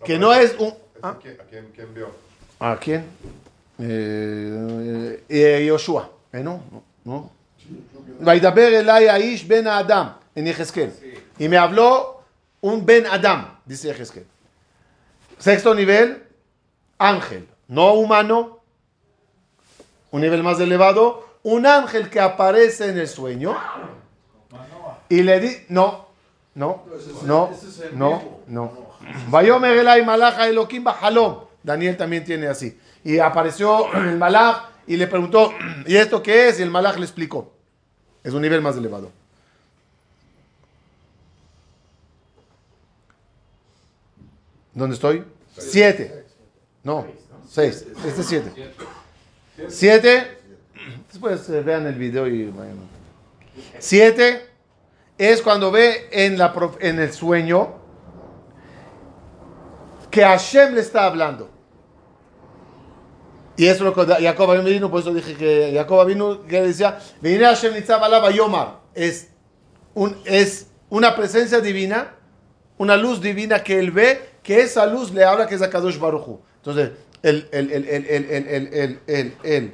[0.04, 0.68] que no es un...
[0.68, 1.10] ¿Ese ¿Ah?
[1.10, 2.10] ¿A quién, quién vio?
[2.60, 3.06] ¿A quién?
[3.80, 6.10] Eh, eh, Yoshua.
[6.32, 6.62] Eh, no,
[7.04, 7.32] no.
[8.20, 10.94] Vaidaber aish ben Adam en Ezequiel.
[11.38, 12.22] Y me habló
[12.62, 14.26] un ben Adam, dice Ezequiel.
[15.38, 16.24] Sexto nivel,
[16.98, 17.48] ángel.
[17.68, 18.60] No humano,
[20.12, 23.58] Un nivel más elevado, un ángel que aparece en el sueño
[25.10, 26.08] y le di, no,
[26.54, 26.86] no,
[27.24, 27.52] no,
[27.94, 28.72] no, no.
[29.30, 31.44] Vayomer Elai Malaja Elohim Bajalom.
[31.62, 32.80] Daniel también tiene así.
[33.04, 35.52] Y apareció el malaj y le preguntó,
[35.86, 36.60] ¿y esto qué es?
[36.60, 37.52] Y el malaj le explicó.
[38.26, 39.12] Es un nivel más elevado.
[44.74, 45.24] ¿Dónde estoy?
[45.56, 46.26] Siete.
[46.84, 47.06] No,
[47.48, 47.86] seis.
[48.04, 48.74] Este es siete.
[49.70, 50.40] Siete.
[51.08, 52.80] Después eh, vean el video y vayan.
[53.78, 54.48] Siete
[55.20, 57.76] es cuando ve en, la, en el sueño
[60.10, 61.55] que Hashem le está hablando.
[63.58, 67.00] Y eso es lo que Jacob vino, por eso dije que Jacob vino, que decía,
[68.32, 68.80] Yomar.
[68.94, 69.30] Es,
[69.94, 72.16] un, es una presencia divina,
[72.78, 76.28] una luz divina que él ve, que esa luz le habla que es Akadosh Baruch
[76.28, 76.42] Hu.
[76.58, 76.92] Entonces,
[77.24, 79.74] el, el, el, el, el, el, el, el, el, el,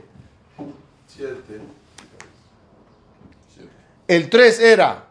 [4.07, 5.05] el 3 era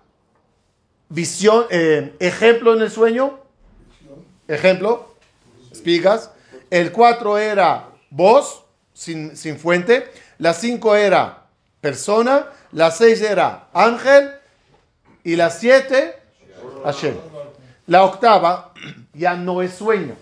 [1.08, 3.40] visión, eh, ejemplo en el sueño,
[4.46, 5.14] ejemplo,
[5.72, 6.30] espigas.
[6.70, 10.10] El 4 era voz, sin, sin fuente.
[10.38, 11.46] La 5 era
[11.80, 12.46] persona.
[12.72, 14.32] La 6 era ángel.
[15.24, 16.16] Y la 7,
[16.84, 17.14] Hashem.
[17.86, 18.72] La octava
[19.14, 20.16] ya no es sueño.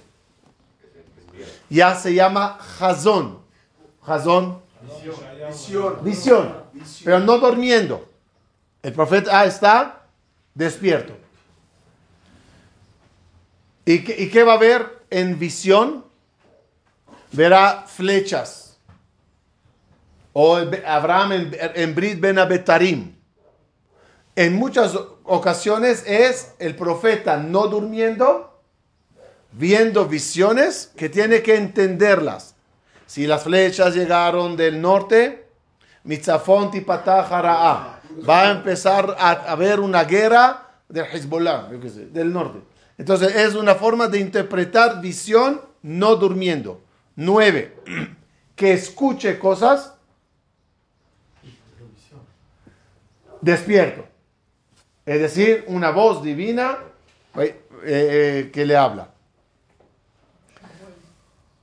[1.70, 3.41] Ya se llama Hazón.
[4.07, 4.62] Hazón,
[5.49, 5.99] Visión.
[6.03, 6.55] visión.
[7.05, 8.09] Pero no durmiendo.
[8.82, 10.03] El profeta está
[10.55, 11.14] despierto.
[13.84, 16.08] ¿Y qué, y qué va a ver en visión?
[17.33, 18.79] Verá flechas.
[20.33, 20.57] O
[20.87, 23.14] Abraham en, en Brit Ben Abetarim.
[24.37, 28.61] En muchas ocasiones es el profeta no durmiendo,
[29.53, 32.55] viendo visiones que tiene que entenderlas.
[33.07, 35.49] Si las flechas llegaron del norte,
[36.05, 38.01] Mitzafon Tipatah Hara'a.
[38.29, 42.61] Va a empezar a haber una guerra del Hezbollah, del norte.
[42.97, 46.81] Entonces es una forma de interpretar visión no durmiendo.
[47.21, 47.75] Nueve,
[48.55, 49.93] que escuche cosas
[53.41, 54.05] despierto.
[55.05, 56.79] Es decir, una voz divina
[57.35, 59.09] eh, eh, que le habla.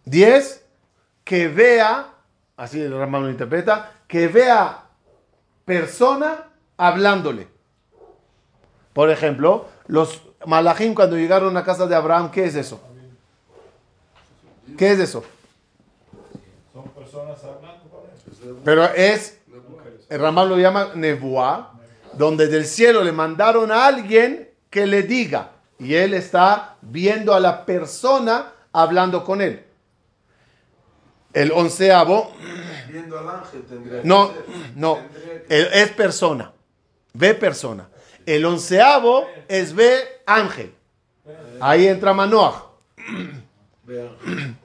[0.04, 0.66] Diez,
[1.24, 2.10] que vea,
[2.58, 4.84] así el Ramón lo interpreta, que vea
[5.64, 7.48] persona hablándole.
[8.92, 12.82] Por ejemplo, los malachim cuando llegaron a casa de Abraham, ¿qué es eso?
[14.78, 15.24] ¿Qué es eso?
[17.16, 18.56] Son personas hablando con él.
[18.66, 19.40] Pero es,
[20.10, 21.72] el Ramán lo llama Nebuá,
[22.14, 27.40] donde del cielo le mandaron a alguien que le diga, y él está viendo a
[27.40, 29.64] la persona hablando con él.
[31.34, 32.32] El onceavo,
[32.90, 34.46] Viendo al ángel tendría que no, ser.
[34.76, 36.52] no, Tendría que- el- es persona,
[37.14, 37.88] ve persona.
[38.26, 40.74] El onceavo es ve ángel.
[41.60, 42.66] Ahí entra Manoah.
[43.84, 44.58] Vean.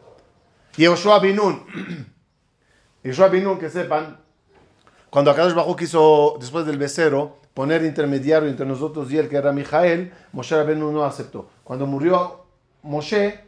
[0.76, 2.06] Y Yoshua Binun.
[3.04, 4.18] Yoshua Binun, que sepan,
[5.08, 9.52] cuando Akadosh Bajú quiso, después del becero, poner intermediario entre nosotros y él, que era
[9.52, 11.48] Mijael, Moshe Rabenu no aceptó.
[11.64, 12.44] Cuando murió
[12.82, 13.40] Moshe,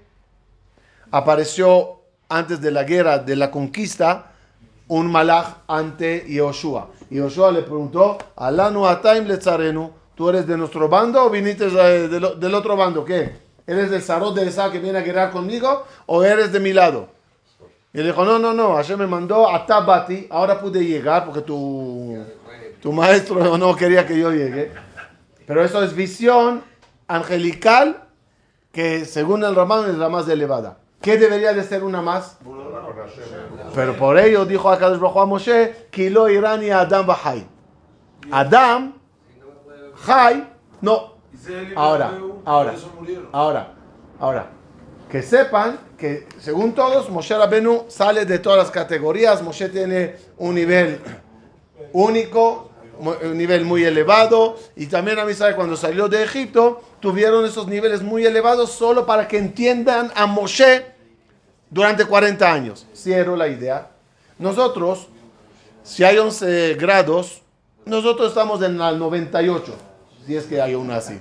[1.10, 4.32] apareció antes de la guerra, de la conquista,
[4.88, 6.88] un malach ante Yoshua.
[7.10, 12.08] Y Yoshua le preguntó, Alanu Ataim Letzarenu, ¿tú eres de nuestro bando o viniste de-
[12.08, 13.04] del, otro bando?
[13.04, 13.36] ¿Qué?
[13.66, 17.08] ¿Eres del Sarot de Esa que viene a guerrear conmigo o eres de mi lado?
[17.94, 21.42] Y él dijo, no, no, no, Hashem me mandó a Tabati, ahora pude llegar porque
[21.42, 22.24] tu,
[22.80, 24.72] tu maestro no quería que yo llegue.
[25.46, 26.62] Pero eso es visión
[27.06, 28.04] angelical
[28.72, 30.78] que según el Ramán es la más elevada.
[31.02, 32.38] ¿Qué debería de ser una más?
[33.74, 37.46] Pero por ello dijo a Kadosh Baruj Moshe, Kilo Irani Adam Bahai.
[38.30, 38.94] Adam,
[39.96, 40.48] Jai,
[40.80, 41.12] no.
[41.74, 42.12] Ahora,
[42.44, 42.74] ahora.
[43.32, 43.74] Ahora,
[44.20, 44.46] ahora,
[45.10, 49.40] que sepan que según todos, Moshe Rabenu sale de todas las categorías.
[49.40, 51.00] Moshe tiene un nivel
[51.92, 54.58] único, un nivel muy elevado.
[54.74, 59.06] Y también a mí sabe cuando salió de Egipto, tuvieron esos niveles muy elevados solo
[59.06, 60.86] para que entiendan a Moshe
[61.70, 62.84] durante 40 años.
[62.96, 63.92] Cierro la idea.
[64.40, 65.06] Nosotros,
[65.84, 67.42] si hay 11 grados,
[67.84, 69.72] nosotros estamos en el 98,
[70.26, 71.20] si es que hay una así.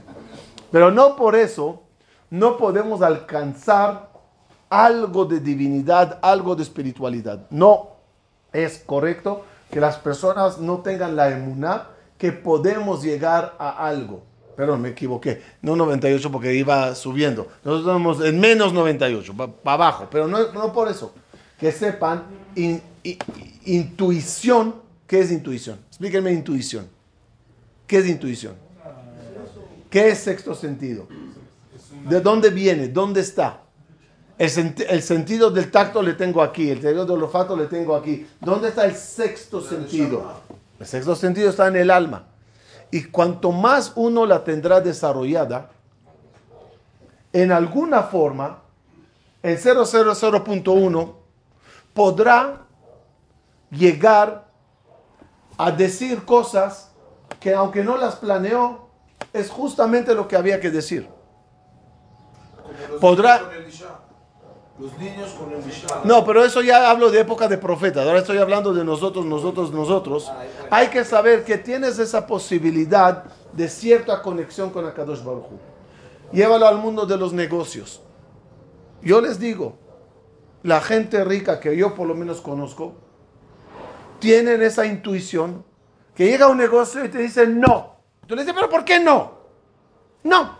[0.71, 1.83] Pero no por eso
[2.31, 4.10] no podemos alcanzar
[4.71, 7.45] algo de divinidad, algo de espiritualidad.
[7.51, 7.89] No
[8.53, 14.23] es correcto que las personas no tengan la emuná que podemos llegar a algo.
[14.55, 15.41] Perdón, me equivoqué.
[15.61, 17.47] No 98 porque iba subiendo.
[17.63, 20.07] Nosotros estamos en menos 98, para abajo.
[20.09, 21.13] Pero no, no por eso.
[21.59, 22.23] Que sepan,
[23.65, 24.75] intuición.
[25.05, 25.79] ¿Qué es intuición?
[25.89, 26.87] Explíquenme intuición.
[27.87, 28.55] ¿Qué es intuición?
[29.89, 31.07] ¿Qué es sexto sentido?
[32.07, 32.87] ¿De dónde viene?
[32.87, 33.63] ¿Dónde está?
[34.41, 38.27] El, el sentido del tacto le tengo aquí, el sentido del olfato le tengo aquí.
[38.39, 40.33] ¿Dónde está el sexto sentido?
[40.79, 42.25] El sexto sentido está en el alma.
[42.89, 45.69] Y cuanto más uno la tendrá desarrollada,
[47.31, 48.63] en alguna forma,
[49.43, 51.13] en 000.1
[51.93, 52.61] podrá
[53.69, 54.47] llegar
[55.57, 56.89] a decir cosas
[57.39, 58.87] que aunque no las planeó,
[59.33, 61.07] es justamente lo que había que decir.
[62.99, 63.97] Podrá- niños con el Isha.
[64.81, 65.61] Los niños con el.
[66.05, 68.01] No, pero eso ya hablo de época de profeta.
[68.01, 70.31] Ahora estoy hablando de nosotros, nosotros, nosotros.
[70.71, 75.59] Hay que saber que tienes esa posibilidad de cierta conexión con Akadosh Baruj Hu.
[76.31, 78.01] Llévalo al mundo de los negocios.
[79.03, 79.77] Yo les digo,
[80.63, 82.95] la gente rica que yo por lo menos conozco,
[84.17, 85.63] tienen esa intuición
[86.15, 87.97] que llega a un negocio y te dicen no.
[88.25, 89.41] Tú le dices, pero ¿por qué no?
[90.23, 90.57] No.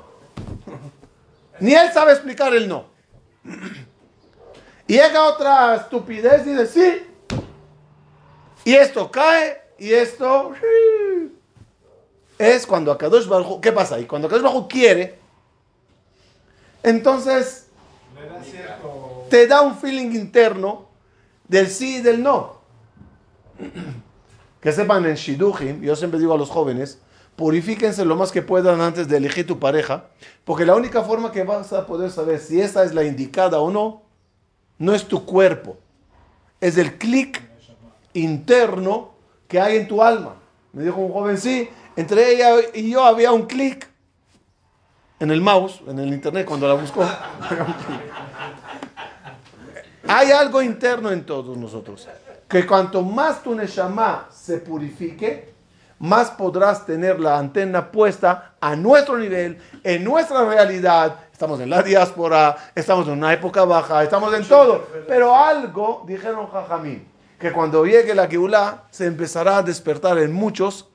[1.59, 2.85] Ni él sabe explicar el no.
[4.91, 7.37] Y llega otra estupidez y dice sí.
[8.65, 10.51] Y esto cae y esto
[12.37, 14.03] es cuando Akadosh Baruj ¿Qué pasa ahí?
[14.03, 15.17] Cuando Akadosh Baruj quiere,
[16.83, 17.67] entonces
[19.29, 20.89] te da un feeling interno
[21.47, 22.57] del sí y del no.
[24.59, 26.99] Que sepan en Shidujim, yo siempre digo a los jóvenes,
[27.37, 30.07] purifíquense lo más que puedan antes de elegir tu pareja,
[30.43, 33.71] porque la única forma que vas a poder saber si esa es la indicada o
[33.71, 34.10] no,
[34.81, 35.77] no es tu cuerpo,
[36.59, 37.39] es el clic
[38.13, 39.11] interno
[39.47, 40.33] que hay en tu alma.
[40.73, 43.87] Me dijo un joven, sí, entre ella y yo había un clic
[45.19, 47.03] en el mouse, en el internet, cuando la buscó.
[50.07, 52.07] Hay algo interno en todos nosotros.
[52.49, 55.53] Que cuanto más tu Neshama se purifique,
[55.99, 61.17] más podrás tener la antena puesta a nuestro nivel, en nuestra realidad.
[61.41, 64.85] Estamos en la diáspora, estamos en una época baja, estamos en todo.
[65.07, 67.03] Pero algo, dijeron Jajamín,
[67.39, 70.87] que cuando llegue la Geulah se empezará a despertar en muchos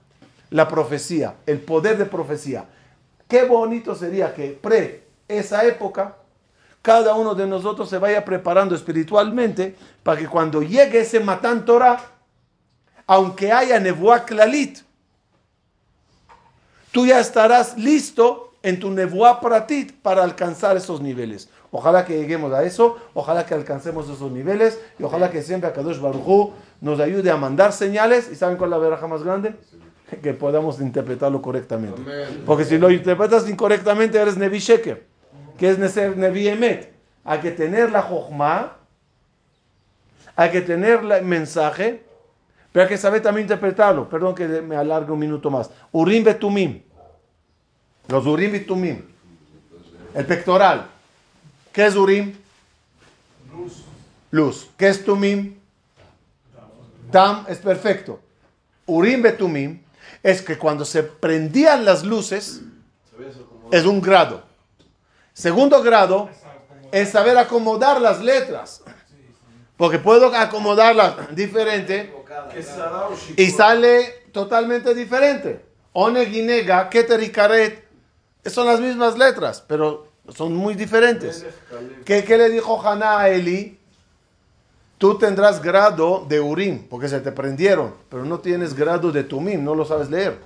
[0.51, 2.65] la profecía, el poder de profecía.
[3.27, 6.15] Qué bonito sería que pre esa época
[6.81, 9.75] cada uno de nosotros se vaya preparando espiritualmente
[10.05, 11.99] para que cuando llegue ese Matán Torah,
[13.09, 14.79] aunque haya Nebuá Klalit,
[16.93, 21.49] tú ya estarás listo en tu Nebuá Pratit para alcanzar esos niveles.
[21.71, 26.01] Ojalá que lleguemos a eso, ojalá que alcancemos esos niveles y ojalá que siempre Kadosh
[26.01, 26.51] Baruj
[26.81, 28.29] nos ayude a mandar señales.
[28.29, 29.55] ¿Y saben cuál es la veraja más grande?
[30.21, 32.03] Que podamos interpretarlo correctamente.
[32.45, 35.07] Porque si lo interpretas incorrectamente eres Nevi Sheker,
[35.57, 36.93] que es ser Nevi Emet.
[37.23, 38.79] Hay que tener la Jochma,
[40.35, 42.03] hay que tener el mensaje,
[42.73, 44.09] pero hay que saber también interpretarlo.
[44.09, 45.71] Perdón que me alargue un minuto más.
[45.93, 46.86] Urim Betumim.
[48.09, 49.03] Los Urim Betumim.
[50.15, 50.89] El pectoral.
[51.73, 52.37] ¿Qué es Urim?
[54.31, 54.69] Luz.
[54.77, 55.57] ¿Qué es Tumim?
[57.11, 58.21] Tam es perfecto.
[58.87, 59.83] Urim Betumim
[60.23, 62.63] es que cuando se prendían las luces
[63.71, 64.43] es un grado.
[65.33, 66.31] Segundo grado
[66.93, 68.83] es saber acomodar las letras.
[69.77, 72.13] Porque puedo acomodarlas diferente
[73.37, 75.65] y sale totalmente diferente.
[75.93, 76.43] Oneg y
[78.51, 81.45] son las mismas letras, pero son muy diferentes.
[82.05, 83.79] ¿Qué, qué le dijo Haná a Eli?
[84.99, 89.63] Tú tendrás grado de Urim, porque se te prendieron, pero no tienes grado de Tumim,
[89.63, 90.39] no lo sabes leer.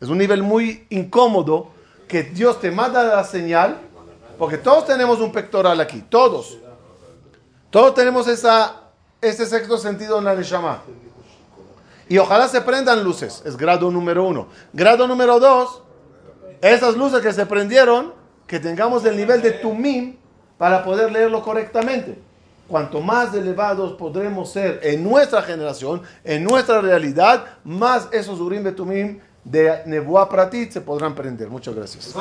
[0.00, 1.68] Es un nivel muy incómodo
[2.06, 3.78] que Dios te manda la señal,
[4.38, 6.58] porque todos tenemos un pectoral aquí, todos.
[7.70, 8.82] Todos tenemos esa,
[9.20, 10.82] ese sexto sentido en la Neshama.
[12.08, 14.48] Y ojalá se prendan luces, es grado número uno.
[14.72, 15.82] Grado número dos,
[16.60, 18.12] esas luces que se prendieron,
[18.46, 20.16] que tengamos el nivel de Tumim
[20.56, 22.18] para poder leerlo correctamente.
[22.68, 29.20] Cuanto más elevados podremos ser en nuestra generación, en nuestra realidad, más esos Urim Betumim
[29.42, 31.48] de Nebuah Pratit se podrán prender.
[31.48, 32.14] Muchas gracias.